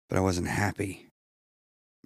but 0.09 0.17
I 0.17 0.21
wasn't 0.21 0.47
happy. 0.47 1.07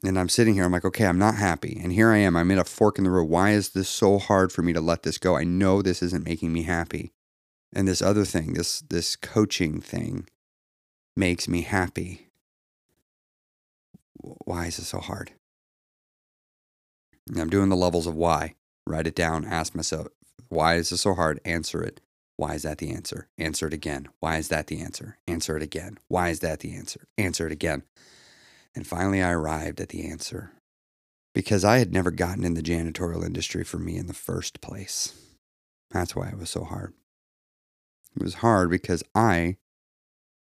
And 0.04 0.20
I'm 0.20 0.30
sitting 0.30 0.54
here, 0.54 0.64
I'm 0.64 0.72
like, 0.72 0.86
okay, 0.86 1.06
I'm 1.06 1.18
not 1.18 1.36
happy. 1.36 1.80
And 1.82 1.92
here 1.92 2.12
I 2.12 2.18
am, 2.18 2.36
I'm 2.36 2.52
in 2.52 2.60
a 2.60 2.64
fork 2.64 2.98
in 2.98 3.04
the 3.04 3.10
road. 3.10 3.30
Why 3.30 3.52
is 3.52 3.70
this 3.70 3.90
so 3.90 4.20
hard 4.20 4.52
for 4.52 4.62
me 4.62 4.72
to 4.74 4.82
let 4.82 5.04
this 5.04 5.18
go? 5.18 5.36
I 5.36 5.44
know 5.44 5.82
this 5.82 6.04
isn't 6.04 6.26
making 6.26 6.54
me 6.54 6.64
happy. 6.64 7.14
And 7.74 7.88
this 7.88 8.02
other 8.02 8.24
thing, 8.24 8.54
this 8.54 8.80
this 8.82 9.16
coaching 9.16 9.82
thing 9.82 10.28
makes 11.16 11.48
me 11.48 11.64
happy. 11.64 12.30
Why 14.22 14.68
is 14.68 14.80
it 14.80 14.86
so 14.86 15.00
hard? 15.00 15.32
And 17.28 17.40
I'm 17.40 17.50
doing 17.50 17.70
the 17.70 17.76
levels 17.76 18.08
of 18.08 18.16
why. 18.16 18.56
Write 18.86 19.08
it 19.08 19.16
down, 19.16 19.46
ask 19.46 19.76
myself, 19.76 20.08
why 20.48 20.76
is 20.76 20.92
this 20.92 21.02
so 21.02 21.14
hard? 21.14 21.42
Answer 21.44 21.84
it. 21.84 22.00
Why 22.38 22.54
is 22.54 22.64
that 22.64 22.78
the 22.78 22.92
answer? 22.92 23.28
Answer 23.38 23.68
it 23.68 23.74
again. 23.74 24.08
Why 24.20 24.38
is 24.38 24.48
that 24.48 24.68
the 24.68 24.80
answer? 24.80 25.18
Answer 25.28 25.58
it 25.58 25.64
again. 25.64 25.98
Why 26.08 26.30
is 26.30 26.40
that 26.40 26.60
the 26.60 26.74
answer? 26.74 27.08
Answer 27.18 27.48
it 27.48 27.52
again. 27.52 27.84
And 28.78 28.86
finally, 28.86 29.24
I 29.24 29.32
arrived 29.32 29.82
at 29.82 29.90
the 29.90 30.08
answer 30.08 30.52
because 31.34 31.66
I 31.66 31.80
had 31.80 31.92
never 31.92 32.12
gotten 32.12 32.44
in 32.44 32.54
the 32.54 32.62
janitorial 32.62 33.26
industry 33.26 33.64
for 33.64 33.80
me 33.80 33.98
in 33.98 34.06
the 34.06 34.14
first 34.14 34.62
place. 34.62 35.20
That's 35.90 36.16
why 36.16 36.28
it 36.28 36.38
was 36.38 36.52
so 36.52 36.64
hard. 36.64 36.94
It 38.16 38.22
was 38.22 38.36
hard 38.36 38.70
because 38.70 39.02
I 39.16 39.58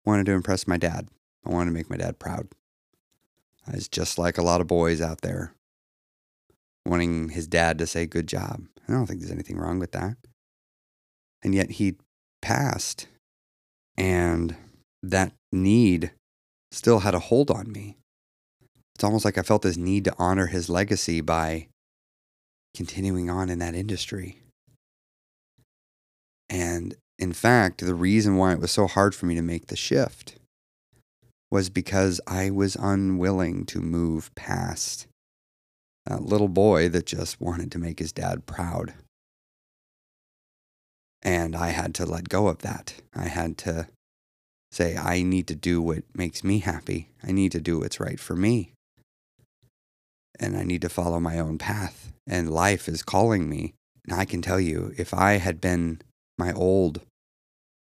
wanted 0.06 0.24
to 0.24 0.32
impress 0.32 0.66
my 0.66 0.78
dad. 0.78 1.08
I 1.44 1.50
wanted 1.50 1.72
to 1.72 1.74
make 1.74 1.90
my 1.90 1.98
dad 1.98 2.18
proud. 2.18 2.48
I 3.68 3.72
was 3.72 3.88
just 3.88 4.18
like 4.18 4.38
a 4.38 4.42
lot 4.42 4.62
of 4.62 4.66
boys 4.66 5.02
out 5.02 5.20
there, 5.20 5.52
wanting 6.86 7.28
his 7.28 7.46
dad 7.46 7.76
to 7.76 7.86
say, 7.86 8.06
Good 8.06 8.26
job. 8.26 8.62
I 8.88 8.92
don't 8.92 9.04
think 9.04 9.20
there's 9.20 9.32
anything 9.32 9.58
wrong 9.58 9.78
with 9.78 9.92
that. 9.92 10.16
And 11.42 11.54
yet 11.54 11.72
he 11.72 11.96
passed, 12.40 13.06
and 13.98 14.56
that 15.02 15.34
need 15.52 16.12
still 16.70 17.00
had 17.00 17.14
a 17.14 17.18
hold 17.18 17.50
on 17.50 17.70
me. 17.70 17.98
It's 18.94 19.04
almost 19.04 19.24
like 19.24 19.38
I 19.38 19.42
felt 19.42 19.62
this 19.62 19.76
need 19.76 20.04
to 20.04 20.14
honor 20.18 20.46
his 20.46 20.68
legacy 20.68 21.20
by 21.20 21.66
continuing 22.74 23.28
on 23.28 23.48
in 23.48 23.58
that 23.58 23.74
industry. 23.74 24.38
And 26.48 26.94
in 27.18 27.32
fact, 27.32 27.84
the 27.84 27.94
reason 27.94 28.36
why 28.36 28.52
it 28.52 28.60
was 28.60 28.70
so 28.70 28.86
hard 28.86 29.14
for 29.14 29.26
me 29.26 29.34
to 29.34 29.42
make 29.42 29.66
the 29.66 29.76
shift 29.76 30.36
was 31.50 31.70
because 31.70 32.20
I 32.26 32.50
was 32.50 32.76
unwilling 32.76 33.64
to 33.66 33.80
move 33.80 34.34
past 34.34 35.06
that 36.06 36.22
little 36.22 36.48
boy 36.48 36.88
that 36.90 37.06
just 37.06 37.40
wanted 37.40 37.72
to 37.72 37.78
make 37.78 37.98
his 37.98 38.12
dad 38.12 38.46
proud. 38.46 38.94
And 41.22 41.56
I 41.56 41.68
had 41.68 41.94
to 41.96 42.06
let 42.06 42.28
go 42.28 42.48
of 42.48 42.58
that. 42.58 42.94
I 43.14 43.28
had 43.28 43.56
to 43.58 43.88
say, 44.70 44.96
I 44.96 45.22
need 45.22 45.46
to 45.46 45.54
do 45.54 45.80
what 45.80 46.02
makes 46.14 46.44
me 46.44 46.58
happy. 46.58 47.08
I 47.22 47.32
need 47.32 47.52
to 47.52 47.60
do 47.60 47.78
what's 47.80 48.00
right 48.00 48.20
for 48.20 48.36
me 48.36 48.73
and 50.38 50.56
I 50.56 50.64
need 50.64 50.82
to 50.82 50.88
follow 50.88 51.20
my 51.20 51.38
own 51.38 51.58
path. 51.58 52.12
And 52.26 52.50
life 52.50 52.88
is 52.88 53.02
calling 53.02 53.48
me. 53.48 53.74
And 54.06 54.18
I 54.18 54.24
can 54.24 54.42
tell 54.42 54.60
you, 54.60 54.92
if 54.96 55.14
I 55.14 55.34
had 55.34 55.60
been 55.60 56.00
my 56.38 56.52
old, 56.52 57.00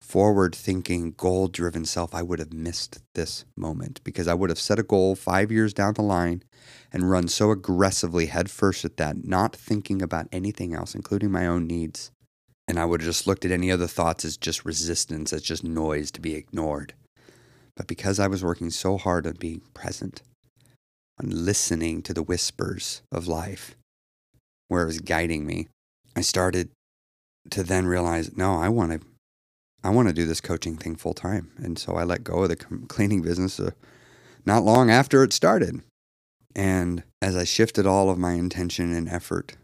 forward 0.01 0.53
thinking, 0.53 1.13
goal 1.15 1.47
driven 1.47 1.85
self, 1.85 2.13
I 2.13 2.21
would 2.21 2.39
have 2.39 2.53
missed 2.53 2.99
this 3.15 3.45
moment 3.55 4.01
because 4.03 4.27
I 4.27 4.33
would 4.33 4.49
have 4.49 4.59
set 4.59 4.79
a 4.79 4.83
goal 4.83 5.15
five 5.15 5.51
years 5.51 5.73
down 5.73 5.93
the 5.93 6.01
line 6.01 6.43
and 6.91 7.09
run 7.09 7.27
so 7.27 7.51
aggressively 7.51 8.25
headfirst 8.25 8.83
at 8.83 8.97
that, 8.97 9.23
not 9.23 9.55
thinking 9.55 10.01
about 10.01 10.27
anything 10.31 10.73
else, 10.73 10.93
including 10.95 11.31
my 11.31 11.47
own 11.47 11.65
needs. 11.65 12.11
And 12.67 12.79
I 12.79 12.85
would 12.85 13.01
have 13.01 13.07
just 13.07 13.25
looked 13.25 13.45
at 13.45 13.51
any 13.51 13.71
other 13.71 13.87
thoughts 13.87 14.25
as 14.25 14.37
just 14.37 14.65
resistance, 14.65 15.33
as 15.33 15.41
just 15.41 15.63
noise 15.63 16.11
to 16.11 16.21
be 16.21 16.35
ignored. 16.35 16.93
But 17.75 17.87
because 17.87 18.19
I 18.19 18.27
was 18.27 18.43
working 18.43 18.69
so 18.69 18.97
hard 18.97 19.25
on 19.25 19.35
being 19.39 19.61
present, 19.73 20.21
on 21.19 21.29
listening 21.29 22.01
to 22.03 22.13
the 22.13 22.23
whispers 22.23 23.01
of 23.11 23.27
life 23.27 23.75
where 24.67 24.83
it 24.83 24.87
was 24.87 25.01
guiding 25.01 25.45
me, 25.45 25.67
I 26.15 26.21
started 26.21 26.69
to 27.49 27.63
then 27.63 27.85
realize, 27.85 28.35
no, 28.37 28.55
I 28.55 28.69
want 28.69 28.91
to, 28.93 29.07
I 29.83 29.89
want 29.89 30.07
to 30.07 30.13
do 30.13 30.25
this 30.25 30.41
coaching 30.41 30.77
thing 30.77 30.95
full 30.95 31.13
time. 31.13 31.51
And 31.57 31.77
so 31.77 31.95
I 31.95 32.03
let 32.03 32.23
go 32.23 32.43
of 32.43 32.49
the 32.49 32.55
cleaning 32.55 33.21
business 33.21 33.59
uh, 33.59 33.71
not 34.45 34.63
long 34.63 34.89
after 34.89 35.23
it 35.23 35.33
started. 35.33 35.81
And 36.55 37.03
as 37.21 37.35
I 37.35 37.43
shifted 37.43 37.85
all 37.85 38.09
of 38.09 38.17
my 38.17 38.33
intention 38.33 38.93
and 38.93 39.07
effort 39.09 39.57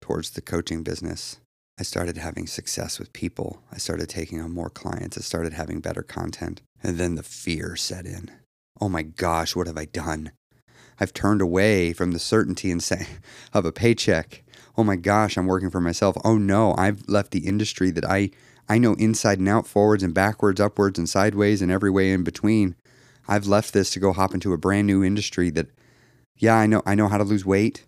towards 0.00 0.30
the 0.30 0.40
coaching 0.40 0.82
business, 0.82 1.38
I 1.78 1.82
started 1.84 2.16
having 2.16 2.46
success 2.46 2.98
with 2.98 3.12
people. 3.12 3.62
I 3.70 3.78
started 3.78 4.08
taking 4.08 4.40
on 4.40 4.52
more 4.52 4.70
clients. 4.70 5.16
I 5.16 5.20
started 5.20 5.52
having 5.52 5.80
better 5.80 6.02
content. 6.02 6.60
And 6.82 6.98
then 6.98 7.14
the 7.14 7.22
fear 7.22 7.76
set 7.76 8.04
in. 8.04 8.30
Oh 8.80 8.88
my 8.88 9.02
gosh, 9.02 9.54
what 9.54 9.66
have 9.66 9.78
I 9.78 9.84
done? 9.84 10.32
I've 11.00 11.14
turned 11.14 11.40
away 11.40 11.92
from 11.92 12.12
the 12.12 12.18
certainty 12.18 12.70
and 12.70 12.82
say 12.82 13.06
of 13.52 13.64
a 13.64 13.72
paycheck. 13.72 14.42
Oh 14.76 14.84
my 14.84 14.96
gosh, 14.96 15.36
I'm 15.36 15.46
working 15.46 15.70
for 15.70 15.80
myself. 15.80 16.16
Oh 16.24 16.38
no, 16.38 16.74
I've 16.76 17.08
left 17.08 17.32
the 17.32 17.46
industry 17.46 17.90
that 17.90 18.04
I 18.04 18.30
I 18.68 18.78
know 18.78 18.94
inside 18.94 19.38
and 19.38 19.48
out, 19.48 19.66
forwards 19.66 20.02
and 20.02 20.12
backwards, 20.12 20.60
upwards 20.60 20.98
and 20.98 21.08
sideways 21.08 21.62
and 21.62 21.72
every 21.72 21.90
way 21.90 22.12
in 22.12 22.22
between. 22.22 22.76
I've 23.26 23.46
left 23.46 23.72
this 23.72 23.90
to 23.90 24.00
go 24.00 24.12
hop 24.12 24.34
into 24.34 24.52
a 24.52 24.58
brand 24.58 24.86
new 24.86 25.02
industry 25.02 25.50
that 25.50 25.68
yeah, 26.36 26.56
I 26.56 26.66
know 26.66 26.82
I 26.86 26.94
know 26.94 27.08
how 27.08 27.18
to 27.18 27.24
lose 27.24 27.44
weight, 27.44 27.84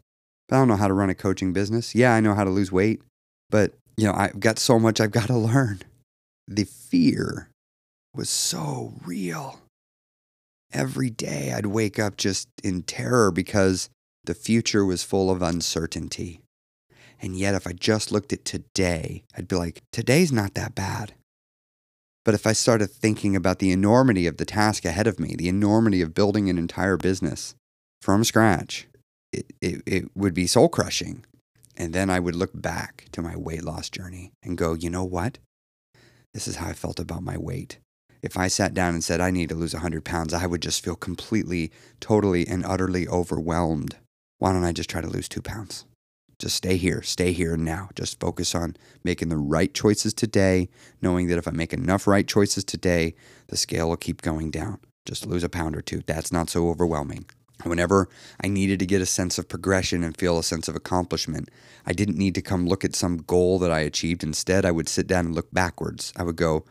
but 0.48 0.56
I 0.56 0.58
don't 0.58 0.68
know 0.68 0.76
how 0.76 0.88
to 0.88 0.94
run 0.94 1.10
a 1.10 1.14
coaching 1.14 1.52
business. 1.52 1.94
Yeah, 1.94 2.14
I 2.14 2.20
know 2.20 2.34
how 2.34 2.44
to 2.44 2.50
lose 2.50 2.72
weight, 2.72 3.02
but 3.50 3.74
you 3.96 4.06
know, 4.06 4.14
I've 4.14 4.40
got 4.40 4.58
so 4.58 4.78
much 4.78 5.00
I've 5.00 5.10
got 5.10 5.26
to 5.28 5.36
learn. 5.38 5.82
The 6.48 6.64
fear 6.64 7.50
was 8.14 8.28
so 8.28 8.94
real 9.04 9.60
every 10.72 11.10
day 11.10 11.52
I'd 11.52 11.66
wake 11.66 11.98
up 11.98 12.16
just 12.16 12.48
in 12.62 12.82
terror 12.82 13.30
because 13.30 13.90
the 14.24 14.34
future 14.34 14.84
was 14.84 15.02
full 15.02 15.30
of 15.30 15.42
uncertainty. 15.42 16.42
And 17.22 17.36
yet, 17.36 17.54
if 17.54 17.66
I 17.66 17.72
just 17.72 18.10
looked 18.10 18.32
at 18.32 18.44
today, 18.44 19.24
I'd 19.36 19.48
be 19.48 19.56
like, 19.56 19.82
today's 19.92 20.32
not 20.32 20.54
that 20.54 20.74
bad. 20.74 21.14
But 22.24 22.34
if 22.34 22.46
I 22.46 22.52
started 22.52 22.90
thinking 22.90 23.34
about 23.34 23.58
the 23.58 23.72
enormity 23.72 24.26
of 24.26 24.36
the 24.36 24.44
task 24.44 24.84
ahead 24.84 25.06
of 25.06 25.18
me, 25.18 25.34
the 25.36 25.48
enormity 25.48 26.00
of 26.02 26.14
building 26.14 26.48
an 26.48 26.58
entire 26.58 26.96
business 26.96 27.54
from 28.00 28.24
scratch, 28.24 28.86
it, 29.32 29.52
it, 29.60 29.82
it 29.86 30.04
would 30.14 30.34
be 30.34 30.46
soul 30.46 30.68
crushing. 30.68 31.24
And 31.76 31.92
then 31.92 32.10
I 32.10 32.20
would 32.20 32.34
look 32.34 32.50
back 32.54 33.06
to 33.12 33.22
my 33.22 33.36
weight 33.36 33.64
loss 33.64 33.88
journey 33.88 34.32
and 34.42 34.58
go, 34.58 34.74
you 34.74 34.90
know 34.90 35.04
what? 35.04 35.38
This 36.34 36.46
is 36.46 36.56
how 36.56 36.68
I 36.68 36.72
felt 36.74 37.00
about 37.00 37.22
my 37.22 37.38
weight 37.38 37.78
if 38.22 38.36
I 38.36 38.48
sat 38.48 38.74
down 38.74 38.94
and 38.94 39.02
said 39.02 39.20
I 39.20 39.30
need 39.30 39.48
to 39.48 39.54
lose 39.54 39.74
100 39.74 40.04
pounds, 40.04 40.34
I 40.34 40.46
would 40.46 40.62
just 40.62 40.84
feel 40.84 40.96
completely, 40.96 41.70
totally, 42.00 42.46
and 42.46 42.64
utterly 42.64 43.08
overwhelmed. 43.08 43.96
Why 44.38 44.52
don't 44.52 44.64
I 44.64 44.72
just 44.72 44.90
try 44.90 45.00
to 45.00 45.08
lose 45.08 45.28
two 45.28 45.42
pounds? 45.42 45.84
Just 46.38 46.56
stay 46.56 46.78
here, 46.78 47.02
stay 47.02 47.32
here 47.32 47.56
now. 47.56 47.90
Just 47.94 48.18
focus 48.18 48.54
on 48.54 48.74
making 49.04 49.28
the 49.28 49.36
right 49.36 49.74
choices 49.74 50.14
today, 50.14 50.70
knowing 51.02 51.28
that 51.28 51.36
if 51.36 51.46
I 51.46 51.50
make 51.50 51.74
enough 51.74 52.06
right 52.06 52.26
choices 52.26 52.64
today, 52.64 53.14
the 53.48 53.58
scale 53.58 53.90
will 53.90 53.98
keep 53.98 54.22
going 54.22 54.50
down. 54.50 54.78
Just 55.04 55.26
lose 55.26 55.44
a 55.44 55.50
pound 55.50 55.76
or 55.76 55.82
two. 55.82 56.02
That's 56.06 56.32
not 56.32 56.48
so 56.48 56.70
overwhelming. 56.70 57.26
Whenever 57.64 58.08
I 58.42 58.48
needed 58.48 58.78
to 58.78 58.86
get 58.86 59.02
a 59.02 59.06
sense 59.06 59.38
of 59.38 59.48
progression 59.48 60.02
and 60.02 60.16
feel 60.16 60.38
a 60.38 60.42
sense 60.42 60.66
of 60.66 60.76
accomplishment, 60.76 61.50
I 61.84 61.92
didn't 61.92 62.16
need 62.16 62.34
to 62.36 62.42
come 62.42 62.66
look 62.66 62.86
at 62.86 62.96
some 62.96 63.18
goal 63.18 63.58
that 63.58 63.70
I 63.70 63.80
achieved. 63.80 64.22
Instead, 64.22 64.64
I 64.64 64.70
would 64.70 64.88
sit 64.88 65.06
down 65.06 65.26
and 65.26 65.34
look 65.34 65.52
backwards. 65.52 66.10
I 66.16 66.22
would 66.22 66.36
go, 66.36 66.64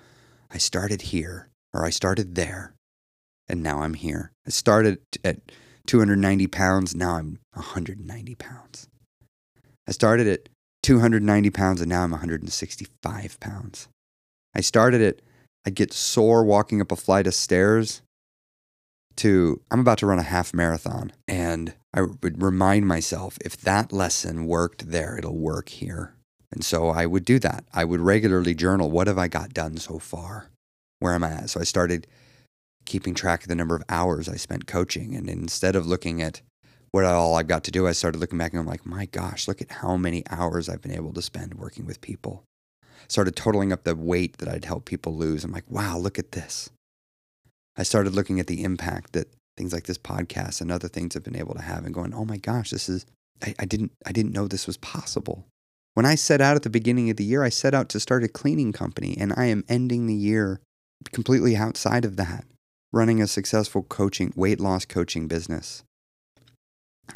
I 0.52 0.58
started 0.58 1.04
here, 1.04 1.50
or 1.74 1.86
I 1.86 1.90
started 1.90 2.36
there, 2.36 2.74
and 3.48 3.62
now 3.62 3.82
I'm 3.82 3.94
here. 3.94 4.32
I 4.46 4.50
started 4.50 5.00
at 5.24 5.52
290 5.88 6.48
pounds, 6.48 6.96
now 6.96 7.16
I'm 7.16 7.40
190 7.54 8.36
pounds. 8.36 8.88
I 9.88 9.92
started 9.92 10.28
at 10.28 10.50
290 10.84 11.50
pounds 11.50 11.82
and 11.82 11.90
now 11.90 12.04
I'm 12.04 12.12
165 12.12 13.40
pounds. 13.40 13.88
I 14.56 14.62
started 14.62 15.02
at, 15.02 15.22
I'd 15.66 15.76
get 15.76 15.94
sore 15.94 16.44
walking 16.44 16.82
up 16.82 16.92
a 16.92 16.96
flight 16.96 17.28
of 17.28 17.34
stairs 17.34 18.02
to, 19.18 19.62
I'm 19.72 19.80
about 19.80 19.98
to 20.00 20.06
run 20.06 20.20
a 20.20 20.24
half 20.24 20.54
marathon. 20.54 21.12
And 21.28 21.74
I 21.94 22.02
would 22.02 22.42
remind 22.42 22.88
myself 22.88 23.38
if 23.44 23.58
that 23.58 23.92
lesson 23.92 24.46
worked 24.46 24.92
there, 24.92 25.18
it'll 25.18 25.38
work 25.38 25.70
here. 25.70 26.14
And 26.52 26.64
so 26.64 26.90
I 26.90 27.06
would 27.06 27.26
do 27.26 27.40
that. 27.40 27.64
I 27.74 27.86
would 27.86 28.02
regularly 28.02 28.56
journal 28.56 28.90
what 28.90 29.08
have 29.08 29.18
I 29.18 29.28
got 29.28 29.54
done 29.54 29.78
so 29.78 30.00
far? 30.00 30.50
Where 31.00 31.14
am 31.14 31.24
I 31.24 31.32
at? 31.32 31.50
So 31.52 31.60
I 31.60 31.64
started 31.64 32.08
keeping 32.86 33.14
track 33.14 33.44
of 33.44 33.50
the 33.50 33.56
number 33.56 33.76
of 33.76 33.84
hours 33.88 34.28
I 34.28 34.36
spent 34.36 34.68
coaching. 34.68 35.16
And 35.16 35.30
instead 35.30 35.76
of 35.76 35.86
looking 35.86 36.22
at 36.22 36.42
what 36.92 37.06
all 37.06 37.36
I've 37.36 37.48
got 37.48 37.64
to 37.66 37.72
do, 37.72 37.88
I 37.88 37.92
started 37.92 38.20
looking 38.20 38.40
back 38.40 38.52
and 38.52 38.60
I'm 38.60 38.66
like, 38.66 38.86
my 38.86 39.06
gosh, 39.06 39.48
look 39.48 39.62
at 39.62 39.72
how 39.72 39.96
many 39.96 40.24
hours 40.30 40.68
I've 40.68 40.82
been 40.82 40.92
able 40.92 41.14
to 41.14 41.22
spend 41.22 41.54
working 41.54 41.86
with 41.86 42.02
people. 42.02 42.44
Started 43.08 43.36
totaling 43.36 43.72
up 43.72 43.84
the 43.84 43.96
weight 43.96 44.40
that 44.40 44.50
I'd 44.50 44.66
help 44.66 44.86
people 44.86 45.16
lose. 45.16 45.44
I'm 45.44 45.52
like, 45.52 45.70
wow, 45.70 45.98
look 45.98 46.18
at 46.20 46.32
this. 46.32 46.70
I 47.78 47.84
started 47.84 48.14
looking 48.14 48.40
at 48.40 48.48
the 48.48 48.64
impact 48.64 49.14
that 49.14 49.32
things 49.56 49.72
like 49.72 49.86
this 49.86 49.98
podcast 49.98 50.62
and 50.62 50.72
other 50.72 50.88
things 50.88 51.14
have 51.14 51.24
been 51.24 51.36
able 51.36 51.54
to 51.54 51.62
have 51.62 51.86
and 51.86 51.94
going, 51.94 52.14
oh 52.14 52.26
my 52.26 52.38
gosh, 52.38 52.72
this 52.72 52.90
is 52.90 53.06
I, 53.42 53.56
I 53.60 53.66
didn't 53.66 53.92
I 54.06 54.12
didn't 54.12 54.34
know 54.34 54.48
this 54.48 54.68
was 54.68 54.78
possible. 54.78 55.46
When 56.00 56.06
I 56.06 56.16
set 56.16 56.40
out 56.40 56.56
at 56.56 56.64
the 56.64 56.70
beginning 56.70 57.10
of 57.10 57.18
the 57.18 57.26
year, 57.26 57.44
I 57.44 57.50
set 57.50 57.74
out 57.74 57.90
to 57.90 58.00
start 58.00 58.24
a 58.24 58.30
cleaning 58.30 58.72
company, 58.72 59.18
and 59.20 59.34
I 59.36 59.48
am 59.48 59.66
ending 59.68 60.08
the 60.08 60.16
year 60.16 60.62
completely 61.12 61.58
outside 61.58 62.06
of 62.06 62.16
that, 62.16 62.46
running 62.94 63.22
a 63.22 63.28
successful 63.28 63.84
coaching, 63.84 64.32
weight 64.34 64.62
loss 64.62 64.86
coaching 64.86 65.28
business 65.28 65.84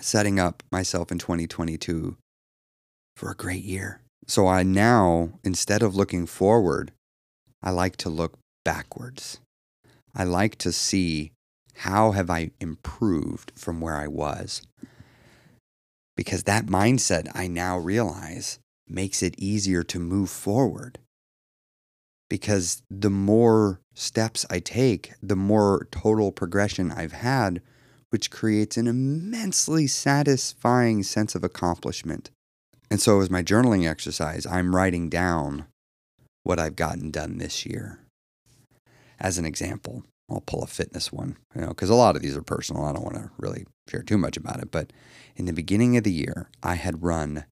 setting 0.02 0.38
up 0.38 0.64
myself 0.70 1.14
in 1.14 1.18
2022 1.18 2.18
for 3.16 3.32
a 3.32 3.36
great 3.36 3.64
year. 3.64 4.02
So 4.28 4.48
I 4.48 4.64
now, 4.64 5.30
instead 5.46 5.82
of 5.82 5.96
looking 5.96 6.26
forward, 6.26 6.92
I 7.62 7.70
like 7.70 7.96
to 7.98 8.10
look 8.10 8.38
backwards. 8.66 9.40
I 10.14 10.26
like 10.26 10.58
to 10.58 10.74
see 10.74 11.32
how 11.74 12.12
have 12.12 12.30
I 12.30 12.52
improved 12.60 13.54
from 13.56 13.80
where 13.80 13.96
I 13.96 14.08
was? 14.08 14.62
Because 16.18 16.44
that 16.44 16.66
mindset 16.66 17.32
I 17.34 17.48
now 17.48 17.78
realize 17.78 18.60
makes 18.88 19.24
it 19.24 19.36
easier 19.38 19.84
to 19.84 20.00
move 20.00 20.30
forward. 20.30 21.00
Because 22.30 22.82
the 22.90 23.10
more 23.10 23.80
steps 23.94 24.46
I 24.50 24.60
take, 24.60 25.14
the 25.22 25.36
more 25.36 25.88
total 25.92 26.32
progression 26.32 26.92
I've 26.92 27.12
had, 27.12 27.62
which 28.10 28.32
creates 28.32 28.78
an 28.78 28.88
immensely 28.88 29.88
satisfying 29.88 31.04
sense 31.04 31.36
of 31.36 31.44
accomplishment. 31.44 32.30
And 32.90 33.02
so, 33.02 33.20
as 33.22 33.30
my 33.30 33.42
journaling 33.42 33.90
exercise, 33.90 34.46
I'm 34.46 34.76
writing 34.76 35.10
down 35.10 35.66
what 36.44 36.60
I've 36.60 36.76
gotten 36.76 37.10
done 37.10 37.38
this 37.38 37.66
year. 37.66 38.00
As 39.20 39.38
an 39.38 39.46
example, 39.46 40.04
I'll 40.30 40.42
pull 40.42 40.64
a 40.64 40.68
fitness 40.68 41.12
one, 41.12 41.38
you 41.56 41.62
know, 41.62 41.70
because 41.70 41.90
a 41.90 41.96
lot 41.96 42.16
of 42.16 42.22
these 42.22 42.38
are 42.38 42.42
personal. 42.42 42.86
I 42.86 42.94
don't 42.94 43.04
want 43.04 43.16
to 43.16 43.32
really 43.38 43.66
share 43.90 44.04
too 44.04 44.18
much 44.18 44.38
about 44.38 44.62
it. 44.62 44.72
But 44.72 44.92
in 45.36 45.46
the 45.46 45.54
beginning 45.54 45.98
of 45.98 46.04
the 46.04 46.12
year, 46.12 46.50
I 46.62 46.76
had 46.76 47.04
run 47.04 47.46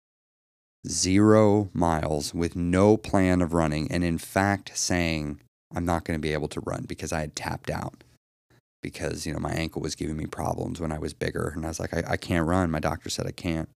zero 0.87 1.69
miles 1.73 2.33
with 2.33 2.55
no 2.55 2.97
plan 2.97 3.41
of 3.41 3.53
running. 3.53 3.91
And 3.91 4.03
in 4.03 4.17
fact, 4.17 4.77
saying, 4.77 5.41
I'm 5.75 5.85
not 5.85 6.03
going 6.03 6.17
to 6.17 6.21
be 6.21 6.33
able 6.33 6.47
to 6.49 6.61
run 6.61 6.85
because 6.87 7.13
I 7.13 7.21
had 7.21 7.35
tapped 7.35 7.69
out 7.69 8.03
because 8.81 9.25
you 9.25 9.33
know 9.33 9.39
my 9.39 9.51
ankle 9.51 9.81
was 9.81 9.95
giving 9.95 10.17
me 10.17 10.25
problems 10.25 10.81
when 10.81 10.91
I 10.91 10.99
was 10.99 11.13
bigger, 11.13 11.53
and 11.55 11.65
I 11.65 11.69
was 11.69 11.79
like, 11.79 11.93
I, 11.93 12.03
I 12.07 12.17
can't 12.17 12.47
run. 12.47 12.71
My 12.71 12.79
doctor 12.79 13.09
said 13.09 13.27
I 13.27 13.31
can't. 13.31 13.69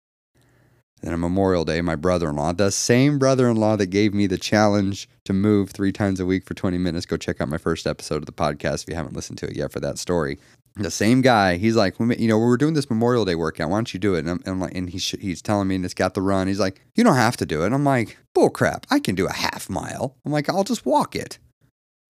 then 1.03 1.13
on 1.13 1.21
Memorial 1.21 1.65
Day, 1.65 1.81
my 1.83 1.97
brother-in-law, 1.97 2.55
the 2.55 2.71
same 2.71 3.19
brother-in-law 3.19 3.77
that 3.77 3.87
gave 3.87 4.15
me 4.15 4.27
the 4.27 4.39
challenge 4.39 5.09
to 5.25 5.33
move 5.33 5.71
three 5.71 5.93
times 5.93 6.21
a 6.21 6.27
week 6.27 6.45
for 6.45 6.55
20 6.55 6.79
minutes, 6.79 7.07
go 7.07 7.17
check 7.17 7.41
out 7.41 7.49
my 7.49 7.59
first 7.59 7.87
episode 7.87 8.17
of 8.17 8.27
the 8.27 8.33
podcast 8.33 8.83
if 8.83 8.89
you 8.89 8.95
haven't 8.95 9.15
listened 9.15 9.39
to 9.39 9.47
it 9.47 9.57
yet 9.57 9.73
for 9.73 9.81
that 9.81 9.99
story. 9.99 10.39
The 10.77 10.91
same 10.91 11.21
guy, 11.21 11.57
he's 11.57 11.77
like, 11.77 11.95
you 12.01 12.27
know, 12.27 12.37
we're 12.37 12.57
doing 12.57 12.75
this 12.75 12.91
Memorial 12.91 13.25
Day 13.25 13.37
workout. 13.37 13.71
Why 13.71 13.77
don't 13.77 13.95
you 13.95 14.01
do 14.01 14.17
it? 14.17 14.21
And 14.21 14.31
I'm, 14.31 14.43
I'm 14.45 14.61
like, 14.61 14.75
and 14.75 14.91
he's 14.91 15.09
he's 15.11 15.41
telling 15.41 15.69
me, 15.69 15.77
and 15.77 15.85
it's 15.85 15.95
got 15.95 16.15
the 16.15 16.23
run. 16.23 16.49
He's 16.49 16.59
like, 16.59 16.81
you 16.97 17.05
don't 17.05 17.15
have 17.15 17.37
to 17.37 17.47
do 17.47 17.63
it. 17.63 17.73
I'm 17.73 17.85
like, 17.85 18.19
bull 18.35 18.51
crap. 18.51 18.85
I 18.91 18.99
can 18.99 19.15
do 19.15 19.27
a 19.27 19.33
half 19.33 19.71
mile. 19.71 20.17
I'm 20.27 20.33
like, 20.33 20.49
I'll 20.49 20.65
just 20.65 20.85
walk 20.85 21.15
it. 21.15 21.39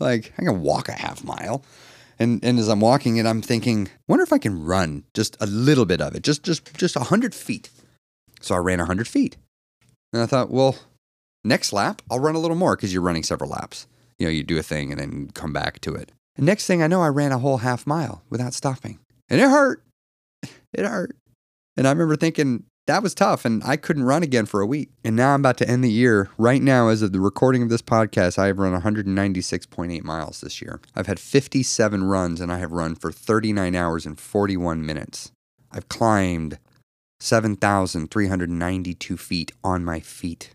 Like, 0.00 0.32
I 0.38 0.44
can 0.44 0.62
walk 0.62 0.88
a 0.88 0.92
half 0.92 1.22
mile. 1.22 1.62
And 2.18 2.42
and 2.42 2.58
as 2.58 2.68
I'm 2.68 2.80
walking 2.80 3.18
it, 3.18 3.26
I'm 3.26 3.42
thinking, 3.42 3.88
wonder 4.08 4.22
if 4.22 4.32
I 4.32 4.38
can 4.38 4.64
run 4.64 5.04
just 5.12 5.36
a 5.40 5.46
little 5.46 5.84
bit 5.84 6.00
of 6.00 6.14
it, 6.14 6.22
just 6.22 6.42
just 6.42 6.74
just 6.74 6.96
hundred 6.96 7.34
feet. 7.34 7.68
So 8.40 8.54
I 8.54 8.58
ran 8.58 8.78
hundred 8.78 9.08
feet, 9.08 9.36
and 10.12 10.22
I 10.22 10.26
thought, 10.26 10.50
well, 10.50 10.76
next 11.44 11.72
lap 11.72 12.02
I'll 12.10 12.20
run 12.20 12.34
a 12.34 12.38
little 12.38 12.56
more 12.56 12.76
because 12.76 12.92
you're 12.92 13.02
running 13.02 13.24
several 13.24 13.50
laps. 13.50 13.86
You 14.18 14.26
know, 14.26 14.30
you 14.30 14.42
do 14.42 14.58
a 14.58 14.62
thing 14.62 14.92
and 14.92 15.00
then 15.00 15.30
come 15.34 15.52
back 15.52 15.80
to 15.80 15.94
it. 15.94 16.12
And 16.36 16.46
next 16.46 16.66
thing 16.66 16.82
I 16.82 16.86
know, 16.86 17.02
I 17.02 17.08
ran 17.08 17.32
a 17.32 17.38
whole 17.38 17.58
half 17.58 17.86
mile 17.86 18.22
without 18.30 18.54
stopping, 18.54 18.98
and 19.28 19.40
it 19.40 19.48
hurt. 19.48 19.82
It 20.72 20.84
hurt. 20.84 21.16
And 21.76 21.86
I 21.86 21.90
remember 21.90 22.16
thinking, 22.16 22.64
that 22.86 23.02
was 23.02 23.14
tough 23.14 23.44
and 23.44 23.62
I 23.64 23.76
couldn't 23.76 24.04
run 24.04 24.22
again 24.22 24.46
for 24.46 24.60
a 24.60 24.66
week. 24.66 24.90
And 25.02 25.16
now 25.16 25.32
I'm 25.34 25.40
about 25.40 25.56
to 25.58 25.68
end 25.68 25.82
the 25.82 25.90
year. 25.90 26.28
Right 26.36 26.60
now, 26.60 26.88
as 26.88 27.00
of 27.00 27.12
the 27.12 27.20
recording 27.20 27.62
of 27.62 27.70
this 27.70 27.80
podcast, 27.80 28.38
I 28.38 28.48
have 28.48 28.58
run 28.58 28.78
196.8 28.78 30.04
miles 30.04 30.40
this 30.40 30.60
year. 30.60 30.80
I've 30.94 31.06
had 31.06 31.18
57 31.18 32.04
runs 32.04 32.40
and 32.40 32.52
I 32.52 32.58
have 32.58 32.72
run 32.72 32.94
for 32.94 33.10
39 33.10 33.74
hours 33.74 34.04
and 34.04 34.18
41 34.18 34.84
minutes. 34.84 35.32
I've 35.72 35.88
climbed 35.88 36.58
7,392 37.20 39.16
feet 39.16 39.52
on 39.62 39.84
my 39.84 40.00
feet. 40.00 40.50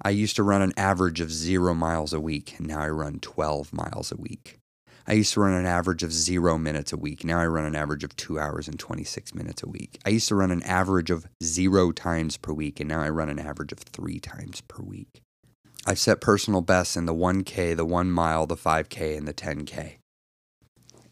I 0.00 0.10
used 0.10 0.36
to 0.36 0.42
run 0.42 0.62
an 0.62 0.72
average 0.76 1.20
of 1.20 1.32
zero 1.32 1.74
miles 1.74 2.12
a 2.12 2.20
week, 2.20 2.58
and 2.58 2.66
now 2.66 2.80
I 2.80 2.88
run 2.88 3.18
12 3.20 3.72
miles 3.72 4.12
a 4.12 4.16
week. 4.16 4.58
I 5.08 5.12
used 5.12 5.32
to 5.34 5.40
run 5.40 5.52
an 5.52 5.66
average 5.66 6.02
of 6.02 6.12
zero 6.12 6.58
minutes 6.58 6.92
a 6.92 6.96
week. 6.96 7.24
Now 7.24 7.38
I 7.38 7.46
run 7.46 7.64
an 7.64 7.76
average 7.76 8.02
of 8.02 8.16
two 8.16 8.40
hours 8.40 8.66
and 8.66 8.76
26 8.78 9.34
minutes 9.34 9.62
a 9.62 9.68
week. 9.68 10.00
I 10.04 10.10
used 10.10 10.26
to 10.28 10.34
run 10.34 10.50
an 10.50 10.64
average 10.64 11.10
of 11.10 11.26
zero 11.42 11.92
times 11.92 12.36
per 12.36 12.52
week, 12.52 12.80
and 12.80 12.88
now 12.88 13.02
I 13.02 13.08
run 13.10 13.28
an 13.28 13.38
average 13.38 13.70
of 13.70 13.78
three 13.78 14.18
times 14.18 14.62
per 14.62 14.82
week. 14.82 15.22
I've 15.86 16.00
set 16.00 16.20
personal 16.20 16.60
bests 16.60 16.96
in 16.96 17.06
the 17.06 17.14
1K, 17.14 17.76
the 17.76 17.84
1 17.84 18.10
mile, 18.10 18.46
the 18.46 18.56
5K, 18.56 19.16
and 19.16 19.28
the 19.28 19.34
10K. 19.34 19.98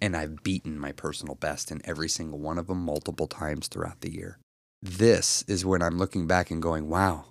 And 0.01 0.17
I've 0.17 0.43
beaten 0.43 0.77
my 0.77 0.91
personal 0.91 1.37
best 1.37 1.71
in 1.71 1.81
every 1.85 2.09
single 2.09 2.41
one 2.41 2.59
of 2.59 2.67
them 2.67 2.85
multiple 2.85 3.29
times 3.29 3.69
throughout 3.69 4.01
the 4.01 4.13
year. 4.13 4.39
This 4.83 5.45
is 5.47 5.65
when 5.65 5.83
I'm 5.83 5.99
looking 5.99 6.27
back 6.27 6.51
and 6.51 6.61
going, 6.61 6.89
wow, 6.89 7.27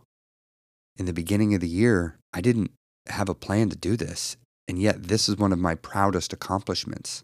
in 0.95 1.05
the 1.05 1.13
beginning 1.13 1.53
of 1.53 1.59
the 1.59 1.67
year, 1.67 2.17
I 2.33 2.39
didn't 2.39 2.71
have 3.07 3.27
a 3.27 3.35
plan 3.35 3.69
to 3.69 3.75
do 3.75 3.97
this. 3.97 4.37
And 4.67 4.79
yet, 4.79 5.03
this 5.03 5.27
is 5.27 5.37
one 5.37 5.51
of 5.51 5.59
my 5.59 5.75
proudest 5.75 6.33
accomplishments 6.33 7.23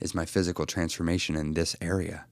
is 0.00 0.14
my 0.14 0.24
physical 0.24 0.66
transformation 0.66 1.36
in 1.36 1.54
this 1.54 1.74
area. 1.80 2.26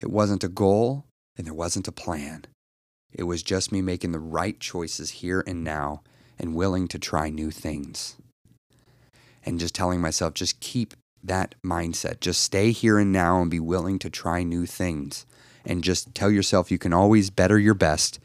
It 0.00 0.10
wasn't 0.10 0.44
a 0.44 0.48
goal 0.48 1.04
and 1.36 1.46
there 1.46 1.54
wasn't 1.54 1.88
a 1.88 1.92
plan. 1.92 2.44
It 3.12 3.24
was 3.24 3.42
just 3.42 3.72
me 3.72 3.82
making 3.82 4.12
the 4.12 4.18
right 4.18 4.58
choices 4.60 5.10
here 5.10 5.42
and 5.46 5.64
now 5.64 6.02
and 6.38 6.54
willing 6.54 6.88
to 6.88 6.98
try 6.98 7.28
new 7.28 7.50
things. 7.50 8.16
And 9.44 9.58
just 9.58 9.74
telling 9.74 10.00
myself, 10.00 10.34
just 10.34 10.60
keep 10.60 10.94
that 11.22 11.54
mindset. 11.64 12.20
Just 12.20 12.42
stay 12.42 12.72
here 12.72 12.98
and 12.98 13.12
now 13.12 13.40
and 13.42 13.50
be 13.50 13.60
willing 13.60 13.98
to 14.00 14.10
try 14.10 14.42
new 14.42 14.66
things. 14.66 15.26
And 15.64 15.84
just 15.84 16.14
tell 16.14 16.30
yourself 16.30 16.70
you 16.70 16.78
can 16.78 16.92
always 16.92 17.30
better 17.30 17.58
your 17.58 17.74
best, 17.74 18.18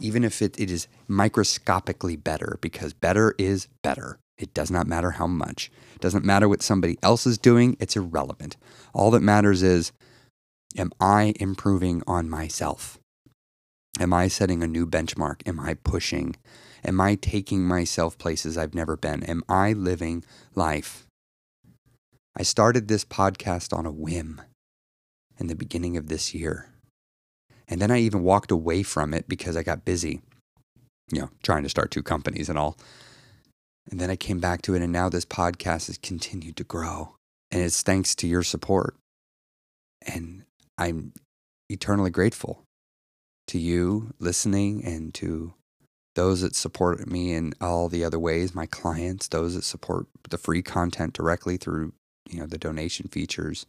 even 0.00 0.24
if 0.24 0.40
it, 0.40 0.58
it 0.58 0.70
is 0.70 0.88
microscopically 1.06 2.16
better, 2.16 2.58
because 2.60 2.92
better 2.92 3.34
is 3.38 3.68
better. 3.82 4.18
It 4.38 4.54
does 4.54 4.70
not 4.70 4.86
matter 4.86 5.12
how 5.12 5.26
much. 5.26 5.70
It 5.94 6.00
doesn't 6.00 6.24
matter 6.24 6.48
what 6.48 6.62
somebody 6.62 6.96
else 7.02 7.26
is 7.26 7.38
doing. 7.38 7.76
It's 7.80 7.96
irrelevant. 7.96 8.56
All 8.94 9.10
that 9.10 9.20
matters 9.20 9.62
is 9.62 9.92
am 10.76 10.92
I 11.00 11.34
improving 11.40 12.02
on 12.06 12.30
myself? 12.30 12.98
Am 13.98 14.12
I 14.12 14.28
setting 14.28 14.62
a 14.62 14.68
new 14.68 14.86
benchmark? 14.86 15.46
Am 15.46 15.58
I 15.58 15.74
pushing? 15.74 16.36
Am 16.84 17.00
I 17.00 17.16
taking 17.16 17.66
myself 17.66 18.16
places 18.16 18.56
I've 18.56 18.74
never 18.74 18.96
been? 18.96 19.24
Am 19.24 19.42
I 19.48 19.72
living 19.72 20.24
life? 20.54 21.06
I 22.36 22.44
started 22.44 22.86
this 22.86 23.04
podcast 23.04 23.76
on 23.76 23.86
a 23.86 23.90
whim 23.90 24.40
in 25.38 25.48
the 25.48 25.56
beginning 25.56 25.96
of 25.96 26.08
this 26.08 26.32
year. 26.32 26.70
And 27.66 27.82
then 27.82 27.90
I 27.90 27.98
even 27.98 28.22
walked 28.22 28.52
away 28.52 28.84
from 28.84 29.12
it 29.12 29.28
because 29.28 29.56
I 29.56 29.64
got 29.64 29.84
busy, 29.84 30.20
you 31.10 31.22
know, 31.22 31.30
trying 31.42 31.64
to 31.64 31.68
start 31.68 31.90
two 31.90 32.02
companies 32.02 32.48
and 32.48 32.56
all. 32.56 32.78
And 33.90 34.00
then 34.00 34.10
I 34.10 34.16
came 34.16 34.38
back 34.38 34.62
to 34.62 34.74
it, 34.74 34.82
and 34.82 34.92
now 34.92 35.08
this 35.08 35.24
podcast 35.24 35.86
has 35.86 35.98
continued 35.98 36.56
to 36.56 36.64
grow. 36.64 37.14
And 37.50 37.62
it's 37.62 37.82
thanks 37.82 38.14
to 38.16 38.26
your 38.26 38.42
support. 38.42 38.96
And 40.02 40.44
I'm 40.76 41.12
eternally 41.70 42.10
grateful 42.10 42.62
to 43.48 43.58
you 43.58 44.12
listening 44.18 44.84
and 44.84 45.14
to 45.14 45.54
those 46.14 46.42
that 46.42 46.54
support 46.54 47.06
me 47.10 47.32
in 47.32 47.54
all 47.60 47.88
the 47.88 48.04
other 48.04 48.18
ways, 48.18 48.54
my 48.54 48.66
clients, 48.66 49.28
those 49.28 49.54
that 49.54 49.64
support 49.64 50.06
the 50.28 50.36
free 50.36 50.62
content 50.62 51.14
directly 51.14 51.56
through, 51.56 51.92
you 52.28 52.40
know, 52.40 52.46
the 52.46 52.58
donation 52.58 53.08
features, 53.08 53.66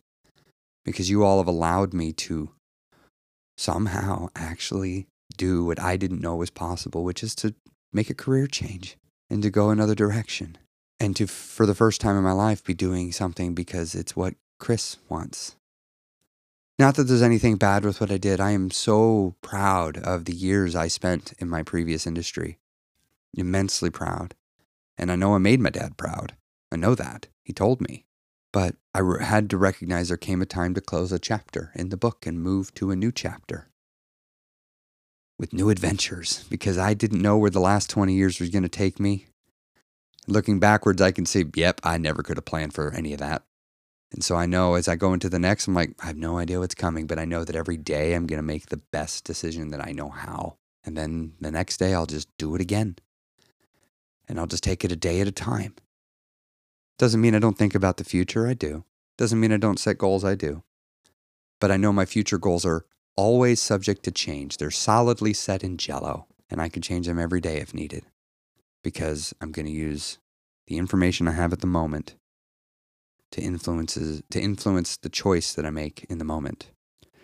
because 0.84 1.10
you 1.10 1.24
all 1.24 1.38
have 1.38 1.48
allowed 1.48 1.94
me 1.94 2.12
to 2.12 2.50
somehow 3.58 4.28
actually 4.36 5.08
do 5.38 5.64
what 5.64 5.80
I 5.80 5.96
didn't 5.96 6.22
know 6.22 6.36
was 6.36 6.50
possible, 6.50 7.04
which 7.04 7.24
is 7.24 7.36
to 7.36 7.54
make 7.94 8.10
a 8.10 8.16
career 8.16 8.48
change 8.48 8.98
and 9.30 9.44
to 9.44 9.50
go 9.50 9.70
another 9.70 9.96
direction 9.96 10.58
and 11.00 11.16
to, 11.16 11.28
for 11.28 11.66
the 11.66 11.76
first 11.76 12.02
time 12.02 12.18
in 12.18 12.24
my 12.24 12.32
life, 12.32 12.64
be 12.64 12.74
doing 12.74 13.12
something 13.12 13.54
because 13.54 13.96
it's 13.96 14.16
what 14.16 14.36
Chris 14.60 14.98
wants. 15.08 15.56
Not 16.78 16.96
that 16.96 17.04
there's 17.04 17.22
anything 17.22 17.58
bad 17.58 17.84
with 17.84 18.00
what 18.02 18.12
I 18.12 18.18
did. 18.18 18.40
I 18.40 18.52
am 18.52 18.72
so 18.72 19.36
proud 19.42 19.98
of 19.98 20.26
the 20.26 20.34
years 20.34 20.76
I 20.76 20.88
spent 20.88 21.34
in 21.40 21.50
my 21.50 21.64
previous 21.64 22.08
industry. 22.08 22.58
Immensely 23.34 23.90
proud. 23.90 24.34
And 24.98 25.12
I 25.12 25.16
know 25.16 25.36
I 25.36 25.40
made 25.40 25.60
my 25.60 25.70
dad 25.70 25.98
proud. 25.98 26.36
I 26.72 26.78
know 26.78 26.96
that. 26.96 27.28
He 27.44 27.54
told 27.54 27.82
me. 27.82 28.06
But 28.52 28.76
I 28.94 29.02
had 29.22 29.50
to 29.52 29.58
recognize 29.58 30.08
there 30.08 30.18
came 30.18 30.42
a 30.42 30.46
time 30.46 30.74
to 30.74 30.82
close 30.82 31.12
a 31.12 31.20
chapter 31.20 31.72
in 31.76 31.90
the 31.90 31.98
book 31.98 32.26
and 32.26 32.42
move 32.42 32.74
to 32.76 32.92
a 32.92 32.96
new 32.96 33.12
chapter 33.12 33.69
with 35.40 35.54
new 35.54 35.70
adventures 35.70 36.46
because 36.50 36.78
I 36.78 36.94
didn't 36.94 37.22
know 37.22 37.38
where 37.38 37.50
the 37.50 37.62
last 37.62 37.90
20 37.90 38.14
years 38.14 38.40
was 38.40 38.50
going 38.50 38.64
to 38.64 38.70
take 38.70 39.00
me. 39.00 39.28
Looking 40.28 40.60
backwards, 40.60 41.02
I 41.02 41.12
can 41.12 41.26
see, 41.26 41.46
yep, 41.56 41.80
I 41.84 41.98
never 41.98 42.22
could 42.22 42.38
have 42.38 42.46
planned 42.46 42.74
for 42.74 42.94
any 42.94 43.14
of 43.14 43.20
that. 43.20 43.44
And 44.12 44.24
so 44.24 44.36
I 44.36 44.46
know 44.46 44.74
as 44.74 44.88
I 44.88 44.96
go 44.96 45.14
into 45.14 45.30
the 45.30 45.40
next, 45.40 45.68
I'm 45.68 45.74
like, 45.74 45.96
I 46.04 46.08
have 46.08 46.18
no 46.18 46.38
idea 46.38 46.60
what's 46.60 46.76
coming, 46.76 47.08
but 47.08 47.18
I 47.18 47.26
know 47.26 47.44
that 47.44 47.56
every 47.56 47.78
day 47.78 48.14
I'm 48.14 48.28
going 48.28 48.38
to 48.38 48.44
make 48.44 48.68
the 48.68 48.82
best 48.92 49.24
decision 49.24 49.70
that 49.70 49.86
I 49.86 49.92
know 49.92 50.10
how. 50.10 50.58
And 50.84 50.98
then 50.98 51.34
the 51.40 51.52
next 51.52 51.78
day, 51.78 51.94
I'll 51.94 52.06
just 52.06 52.28
do 52.38 52.54
it 52.56 52.62
again. 52.62 52.98
And 54.28 54.40
I'll 54.40 54.48
just 54.48 54.64
take 54.64 54.84
it 54.84 54.92
a 54.92 54.96
day 54.96 55.22
at 55.22 55.28
a 55.28 55.32
time. 55.32 55.76
Doesn't 56.98 57.22
mean 57.22 57.34
I 57.34 57.40
don't 57.40 57.58
think 57.58 57.76
about 57.76 57.98
the 57.98 58.04
future. 58.04 58.48
I 58.48 58.54
do. 58.54 58.84
Doesn't 59.18 59.40
mean 59.40 59.52
I 59.52 59.58
don't 59.58 59.80
set 59.80 59.98
goals. 59.98 60.26
I 60.26 60.36
do. 60.36 60.64
But 61.60 61.72
I 61.72 61.78
know 61.78 61.94
my 61.94 62.06
future 62.06 62.38
goals 62.38 62.66
are 62.66 62.86
always 63.16 63.62
subject 63.62 64.04
to 64.04 64.12
change. 64.12 64.58
They're 64.58 64.72
solidly 64.72 65.34
set 65.34 65.64
in 65.64 65.78
jello, 65.78 66.28
and 66.50 66.62
I 66.62 66.70
can 66.70 66.82
change 66.82 67.08
them 67.08 67.20
every 67.20 67.42
day 67.42 67.58
if 67.58 67.74
needed 67.74 68.06
because 68.84 69.34
I'm 69.42 69.52
going 69.52 69.66
to 69.66 69.72
use 69.72 70.20
the 70.68 70.78
information 70.78 71.28
I 71.28 71.34
have 71.34 71.54
at 71.54 71.60
the 71.60 71.68
moment 71.68 72.16
to 73.32 73.42
influences 73.42 74.24
to 74.32 74.42
influence 74.42 74.98
the 74.98 75.10
choice 75.10 75.54
that 75.54 75.66
I 75.66 75.70
make 75.70 76.06
in 76.10 76.18
the 76.18 76.26
moment. 76.26 76.72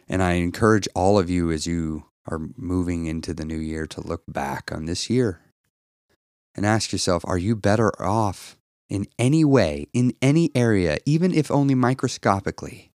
And 0.07 0.21
I 0.21 0.33
encourage 0.33 0.87
all 0.93 1.17
of 1.17 1.29
you 1.29 1.51
as 1.51 1.65
you 1.65 2.05
are 2.27 2.41
moving 2.55 3.05
into 3.05 3.33
the 3.33 3.45
new 3.45 3.57
year 3.57 3.87
to 3.87 4.01
look 4.01 4.23
back 4.27 4.71
on 4.71 4.85
this 4.85 5.09
year 5.09 5.41
and 6.55 6.65
ask 6.65 6.91
yourself, 6.91 7.23
are 7.25 7.37
you 7.37 7.55
better 7.55 7.91
off 8.01 8.57
in 8.89 9.07
any 9.17 9.43
way, 9.43 9.87
in 9.93 10.13
any 10.21 10.51
area, 10.55 10.97
even 11.05 11.33
if 11.33 11.49
only 11.49 11.75
microscopically, 11.75 12.91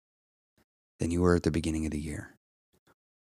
than 0.98 1.10
you 1.10 1.22
were 1.22 1.36
at 1.36 1.42
the 1.42 1.50
beginning 1.50 1.86
of 1.86 1.92
the 1.92 2.00
year? 2.00 2.37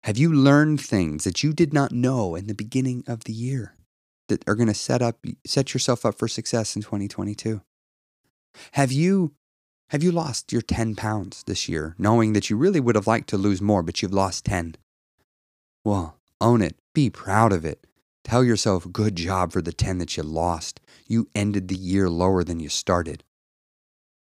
Have 0.05 0.19
you 0.19 0.31
learned 0.31 0.83
things 0.83 1.25
that 1.25 1.43
you 1.43 1.55
did 1.55 1.73
not 1.73 1.91
know 1.91 2.35
in 2.35 2.47
the 2.47 2.53
beginning 2.53 3.05
of 3.07 3.25
the 3.25 3.33
year 3.33 3.75
that 4.29 4.47
are 4.47 4.55
going 4.55 4.69
to 4.69 4.75
set 4.75 5.01
up 5.01 5.25
set 5.47 5.73
yourself 5.73 6.05
up 6.05 6.19
for 6.19 6.29
success 6.29 6.77
in 6.77 6.83
2022? 6.83 7.63
Have 8.73 8.93
you 8.93 9.33
have 9.89 10.03
you 10.03 10.13
lost 10.13 10.53
your 10.53 10.61
10 10.61 10.95
pounds 10.95 11.43
this 11.45 11.71
year, 11.71 11.95
knowing 11.97 12.35
that 12.35 12.51
you 12.51 12.59
really 12.59 12.81
would 12.81 12.97
have 12.97 13.07
liked 13.07 13.31
to 13.31 13.39
lose 13.39 13.63
more, 13.63 13.83
but 13.83 14.03
you've 14.03 14.13
lost 14.13 14.45
10? 14.45 14.75
Well, 15.87 16.19
own 16.39 16.61
it. 16.61 16.77
Be 16.93 17.09
proud 17.09 17.55
of 17.55 17.65
it. 17.65 17.87
Tell 18.25 18.45
yourself, 18.45 18.93
good 18.93 19.17
job 19.17 19.53
for 19.53 19.63
the 19.63 19.73
10 19.73 19.97
that 19.99 20.19
you 20.19 20.23
lost. 20.23 20.83
You 21.07 21.31
ended 21.35 21.69
the 21.69 21.77
year 21.77 22.11
lower 22.11 22.45
than 22.45 22.61
you 22.61 22.69
started. 22.69 23.25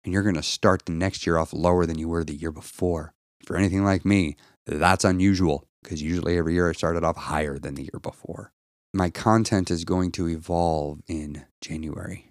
And 0.05 0.13
you're 0.15 0.23
going 0.23 0.37
to 0.37 0.45
start 0.45 0.87
the 0.87 0.93
next 0.93 1.27
year 1.27 1.39
off 1.39 1.53
lower 1.53 1.87
than 1.87 1.99
you 1.99 2.09
were 2.09 2.23
the 2.23 2.37
year 2.37 2.53
before. 2.53 3.15
For 3.45 3.57
anything 3.57 3.83
like 3.83 4.05
me, 4.05 4.37
that's 4.65 5.05
unusual 5.05 5.67
because 5.83 6.03
usually 6.03 6.39
every 6.39 6.55
year 6.55 6.69
I 6.69 6.73
started 6.73 7.05
off 7.05 7.17
higher 7.17 7.59
than 7.59 7.75
the 7.75 7.83
year 7.83 8.01
before. 8.01 8.53
My 8.95 9.11
content 9.11 9.71
is 9.71 9.85
going 9.85 10.13
to 10.13 10.29
evolve 10.29 11.01
in 11.09 11.47
January. 11.61 12.31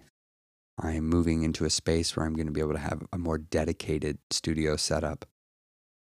I 0.78 0.92
am 0.92 1.08
moving 1.08 1.42
into 1.42 1.64
a 1.64 1.70
space 1.70 2.16
where 2.16 2.24
I'm 2.24 2.34
going 2.34 2.46
to 2.46 2.52
be 2.52 2.60
able 2.60 2.72
to 2.72 2.78
have 2.78 3.02
a 3.12 3.18
more 3.18 3.38
dedicated 3.38 4.18
studio 4.30 4.76
setup 4.76 5.26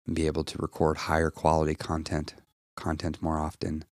and 0.06 0.16
be 0.16 0.28
able 0.28 0.44
to 0.46 0.58
record 0.60 0.98
higher 0.98 1.30
quality 1.30 1.76
content, 1.76 2.36
content 2.76 3.22
more 3.22 3.40
often. 3.40 3.86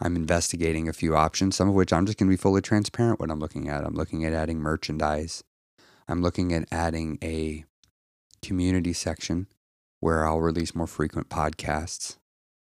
I'm 0.00 0.16
investigating 0.16 0.88
a 0.88 0.92
few 0.92 1.16
options, 1.16 1.56
some 1.56 1.68
of 1.68 1.74
which 1.74 1.92
I'm 1.92 2.06
just 2.06 2.18
going 2.18 2.28
to 2.28 2.36
be 2.36 2.40
fully 2.40 2.60
transparent 2.60 3.20
what 3.20 3.30
I'm 3.30 3.40
looking 3.40 3.68
at. 3.68 3.84
I'm 3.84 3.94
looking 3.94 4.24
at 4.24 4.32
adding 4.32 4.58
merchandise. 4.58 5.42
I'm 6.08 6.22
looking 6.22 6.52
at 6.52 6.68
adding 6.72 7.18
a 7.22 7.64
community 8.42 8.92
section 8.92 9.46
where 10.00 10.26
I'll 10.26 10.40
release 10.40 10.74
more 10.74 10.88
frequent 10.88 11.28
podcasts 11.28 12.16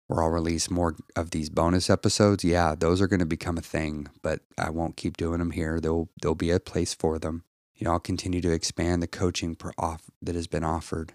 where 0.10 0.24
I'll 0.24 0.32
release 0.32 0.72
more 0.72 0.96
of 1.16 1.30
these 1.30 1.52
bonus 1.52 1.88
episodes. 1.88 2.44
Yeah, 2.44 2.74
those 2.76 3.00
are 3.00 3.08
going 3.08 3.20
to 3.20 3.28
become 3.28 3.60
a 3.60 3.62
thing, 3.62 4.08
but 4.24 4.42
I 4.58 4.72
won't 4.72 4.98
keep 4.98 5.16
doing 5.18 5.38
them 5.38 5.52
here. 5.52 5.80
There'll 5.80 6.10
there'll 6.20 6.34
be 6.34 6.50
a 6.50 6.60
place 6.60 6.96
for 6.96 7.20
them. 7.20 7.44
You 7.76 7.86
know, 7.86 7.92
I'll 7.92 8.00
continue 8.00 8.42
to 8.42 8.52
expand 8.52 9.04
the 9.04 9.08
coaching 9.08 9.56
off 9.78 10.10
that 10.20 10.34
has 10.34 10.48
been 10.48 10.64
offered. 10.64 11.14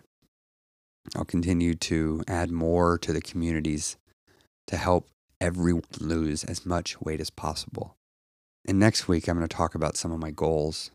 I'll 1.17 1.25
continue 1.25 1.75
to 1.75 2.23
add 2.29 2.53
more 2.53 2.97
to 2.99 3.13
the 3.13 3.21
communities 3.21 3.97
to 4.69 4.77
help 4.77 5.09
everyone 5.41 5.83
lose 5.99 6.45
as 6.45 6.65
much 6.65 7.01
weight 7.01 7.21
as 7.21 7.31
possible. 7.31 7.97
And 8.67 8.79
next 8.79 9.09
week, 9.09 9.27
I'm 9.29 9.37
going 9.37 9.47
to 9.47 9.55
talk 9.55 9.75
about 9.75 9.97
some 9.97 10.13
of 10.13 10.21
my 10.21 10.31
goals 10.31 10.93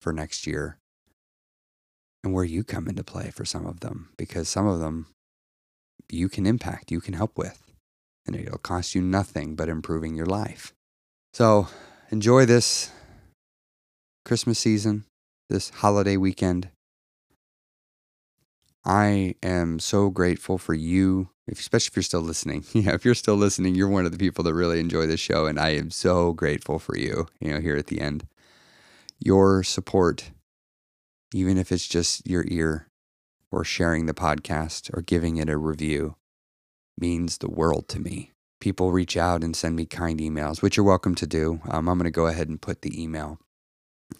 for 0.00 0.14
next 0.14 0.46
year 0.46 0.78
and 2.24 2.32
where 2.32 2.44
you 2.44 2.64
come 2.64 2.88
into 2.88 3.04
play 3.04 3.30
for 3.30 3.44
some 3.44 3.66
of 3.66 3.80
them, 3.80 4.08
because 4.16 4.48
some 4.48 4.66
of 4.66 4.80
them 4.80 5.13
you 6.10 6.28
can 6.28 6.46
impact, 6.46 6.90
you 6.90 7.00
can 7.00 7.14
help 7.14 7.36
with. 7.36 7.60
And 8.26 8.34
it'll 8.34 8.58
cost 8.58 8.94
you 8.94 9.02
nothing 9.02 9.54
but 9.54 9.68
improving 9.68 10.14
your 10.14 10.26
life. 10.26 10.72
So 11.32 11.68
enjoy 12.10 12.46
this 12.46 12.90
Christmas 14.24 14.58
season, 14.58 15.04
this 15.50 15.70
holiday 15.70 16.16
weekend. 16.16 16.70
I 18.84 19.34
am 19.42 19.78
so 19.78 20.10
grateful 20.10 20.58
for 20.58 20.74
you, 20.74 21.30
especially 21.50 21.90
if 21.92 21.96
you're 21.96 22.02
still 22.02 22.20
listening. 22.20 22.64
Yeah, 22.72 22.94
if 22.94 23.04
you're 23.04 23.14
still 23.14 23.36
listening, 23.36 23.74
you're 23.74 23.88
one 23.88 24.06
of 24.06 24.12
the 24.12 24.18
people 24.18 24.44
that 24.44 24.54
really 24.54 24.80
enjoy 24.80 25.06
this 25.06 25.20
show, 25.20 25.46
and 25.46 25.58
I 25.58 25.70
am 25.70 25.90
so 25.90 26.32
grateful 26.32 26.78
for 26.78 26.96
you. 26.96 27.26
You 27.40 27.54
know, 27.54 27.60
here 27.60 27.76
at 27.76 27.86
the 27.86 28.00
end, 28.00 28.26
your 29.18 29.62
support, 29.62 30.30
even 31.32 31.56
if 31.56 31.72
it's 31.72 31.86
just 31.86 32.26
your 32.26 32.44
ear, 32.48 32.88
or 33.54 33.64
sharing 33.64 34.06
the 34.06 34.14
podcast 34.14 34.90
or 34.96 35.00
giving 35.00 35.36
it 35.36 35.48
a 35.48 35.56
review 35.56 36.16
means 36.98 37.38
the 37.38 37.50
world 37.50 37.88
to 37.88 38.00
me. 38.00 38.32
People 38.60 38.92
reach 38.92 39.16
out 39.16 39.44
and 39.44 39.54
send 39.54 39.76
me 39.76 39.86
kind 39.86 40.18
emails, 40.20 40.62
which 40.62 40.76
you're 40.76 40.86
welcome 40.86 41.14
to 41.14 41.26
do. 41.26 41.60
Um, 41.68 41.88
I'm 41.88 41.98
going 41.98 42.04
to 42.04 42.10
go 42.10 42.26
ahead 42.26 42.48
and 42.48 42.60
put 42.60 42.82
the 42.82 43.00
email 43.00 43.38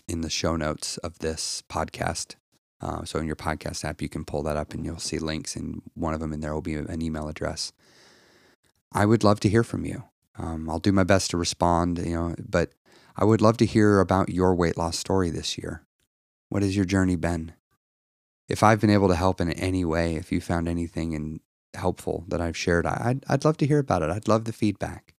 in 0.06 0.20
the 0.20 0.30
show 0.30 0.56
notes 0.56 0.98
of 0.98 1.18
this 1.18 1.62
podcast. 1.68 2.36
Uh, 2.80 3.04
so 3.04 3.18
in 3.18 3.26
your 3.26 3.36
podcast 3.36 3.84
app, 3.84 4.02
you 4.02 4.08
can 4.08 4.24
pull 4.24 4.42
that 4.42 4.56
up 4.56 4.74
and 4.74 4.84
you'll 4.84 4.98
see 4.98 5.18
links, 5.18 5.56
and 5.56 5.82
one 5.94 6.14
of 6.14 6.20
them 6.20 6.32
in 6.32 6.40
there 6.40 6.52
will 6.52 6.62
be 6.62 6.74
an 6.74 7.02
email 7.02 7.28
address. 7.28 7.72
I 8.92 9.06
would 9.06 9.24
love 9.24 9.40
to 9.40 9.48
hear 9.48 9.64
from 9.64 9.84
you. 9.84 10.04
Um, 10.36 10.68
I'll 10.68 10.78
do 10.78 10.92
my 10.92 11.04
best 11.04 11.30
to 11.30 11.36
respond, 11.36 11.98
you 11.98 12.14
know, 12.14 12.34
but 12.38 12.72
I 13.16 13.24
would 13.24 13.40
love 13.40 13.56
to 13.58 13.66
hear 13.66 14.00
about 14.00 14.28
your 14.28 14.54
weight 14.54 14.76
loss 14.76 14.98
story 14.98 15.30
this 15.30 15.56
year. 15.56 15.82
What 16.50 16.62
has 16.62 16.76
your 16.76 16.84
journey 16.84 17.16
been? 17.16 17.54
If 18.48 18.62
I've 18.62 18.80
been 18.80 18.90
able 18.90 19.08
to 19.08 19.14
help 19.14 19.40
in 19.40 19.50
any 19.52 19.84
way, 19.84 20.16
if 20.16 20.30
you 20.30 20.40
found 20.40 20.68
anything 20.68 21.12
in, 21.12 21.40
helpful 21.74 22.24
that 22.28 22.40
I've 22.40 22.56
shared, 22.56 22.86
I'd, 22.86 23.24
I'd 23.28 23.44
love 23.44 23.56
to 23.58 23.66
hear 23.66 23.78
about 23.78 24.02
it. 24.02 24.10
I'd 24.10 24.28
love 24.28 24.44
the 24.44 24.52
feedback. 24.52 25.14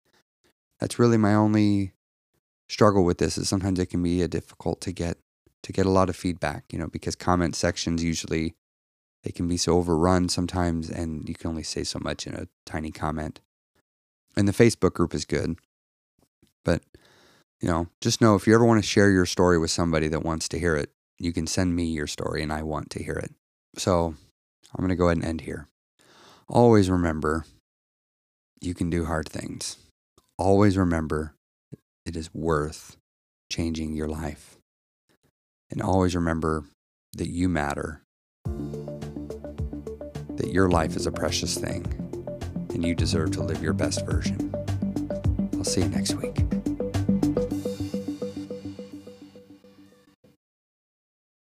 That's 0.79 0.99
really 0.99 1.17
my 1.17 1.33
only 1.33 1.93
struggle 2.69 3.03
with 3.03 3.17
this 3.17 3.37
is 3.37 3.47
sometimes 3.47 3.79
it 3.79 3.87
can 3.87 4.01
be 4.01 4.21
a 4.21 4.27
difficult 4.27 4.81
to 4.81 4.91
get 4.91 5.17
to 5.63 5.73
get 5.73 5.85
a 5.87 5.91
lot 5.91 6.09
of 6.09 6.15
feedback, 6.15 6.65
you 6.71 6.77
know, 6.77 6.87
because 6.87 7.15
comment 7.15 7.55
sections 7.55 8.03
usually 8.03 8.53
they 9.23 9.31
can 9.31 9.47
be 9.47 9.57
so 9.57 9.77
overrun 9.77 10.29
sometimes 10.29 10.91
and 10.91 11.27
you 11.27 11.33
can 11.33 11.49
only 11.49 11.63
say 11.63 11.83
so 11.83 11.97
much 11.99 12.27
in 12.27 12.35
a 12.35 12.47
tiny 12.67 12.91
comment. 12.91 13.41
And 14.37 14.47
the 14.47 14.51
Facebook 14.51 14.93
group 14.93 15.15
is 15.15 15.25
good. 15.25 15.57
But 16.63 16.83
you 17.61 17.67
know, 17.67 17.87
just 17.99 18.21
know 18.21 18.35
if 18.35 18.45
you 18.45 18.53
ever 18.53 18.65
want 18.65 18.83
to 18.83 18.87
share 18.87 19.09
your 19.09 19.25
story 19.25 19.57
with 19.57 19.71
somebody 19.71 20.07
that 20.09 20.23
wants 20.23 20.47
to 20.49 20.59
hear 20.59 20.75
it, 20.75 20.91
you 21.19 21.33
can 21.33 21.47
send 21.47 21.75
me 21.75 21.85
your 21.85 22.07
story 22.07 22.43
and 22.43 22.51
I 22.51 22.63
want 22.63 22.89
to 22.91 23.03
hear 23.03 23.15
it. 23.15 23.31
So 23.77 24.15
I'm 24.73 24.79
going 24.79 24.89
to 24.89 24.95
go 24.95 25.05
ahead 25.05 25.17
and 25.17 25.25
end 25.25 25.41
here. 25.41 25.67
Always 26.47 26.89
remember 26.89 27.45
you 28.61 28.73
can 28.73 28.89
do 28.89 29.05
hard 29.05 29.27
things. 29.27 29.77
Always 30.37 30.77
remember 30.77 31.35
it 32.05 32.15
is 32.15 32.33
worth 32.33 32.97
changing 33.51 33.93
your 33.93 34.07
life. 34.07 34.57
And 35.71 35.81
always 35.81 36.15
remember 36.15 36.65
that 37.13 37.29
you 37.29 37.49
matter, 37.49 38.01
that 40.35 40.51
your 40.51 40.69
life 40.69 40.95
is 40.95 41.07
a 41.07 41.11
precious 41.11 41.57
thing, 41.57 41.85
and 42.73 42.85
you 42.85 42.93
deserve 42.93 43.31
to 43.31 43.41
live 43.41 43.63
your 43.63 43.73
best 43.73 44.05
version. 44.05 44.53
I'll 45.53 45.63
see 45.63 45.81
you 45.81 45.89
next 45.89 46.13
week. 46.15 46.43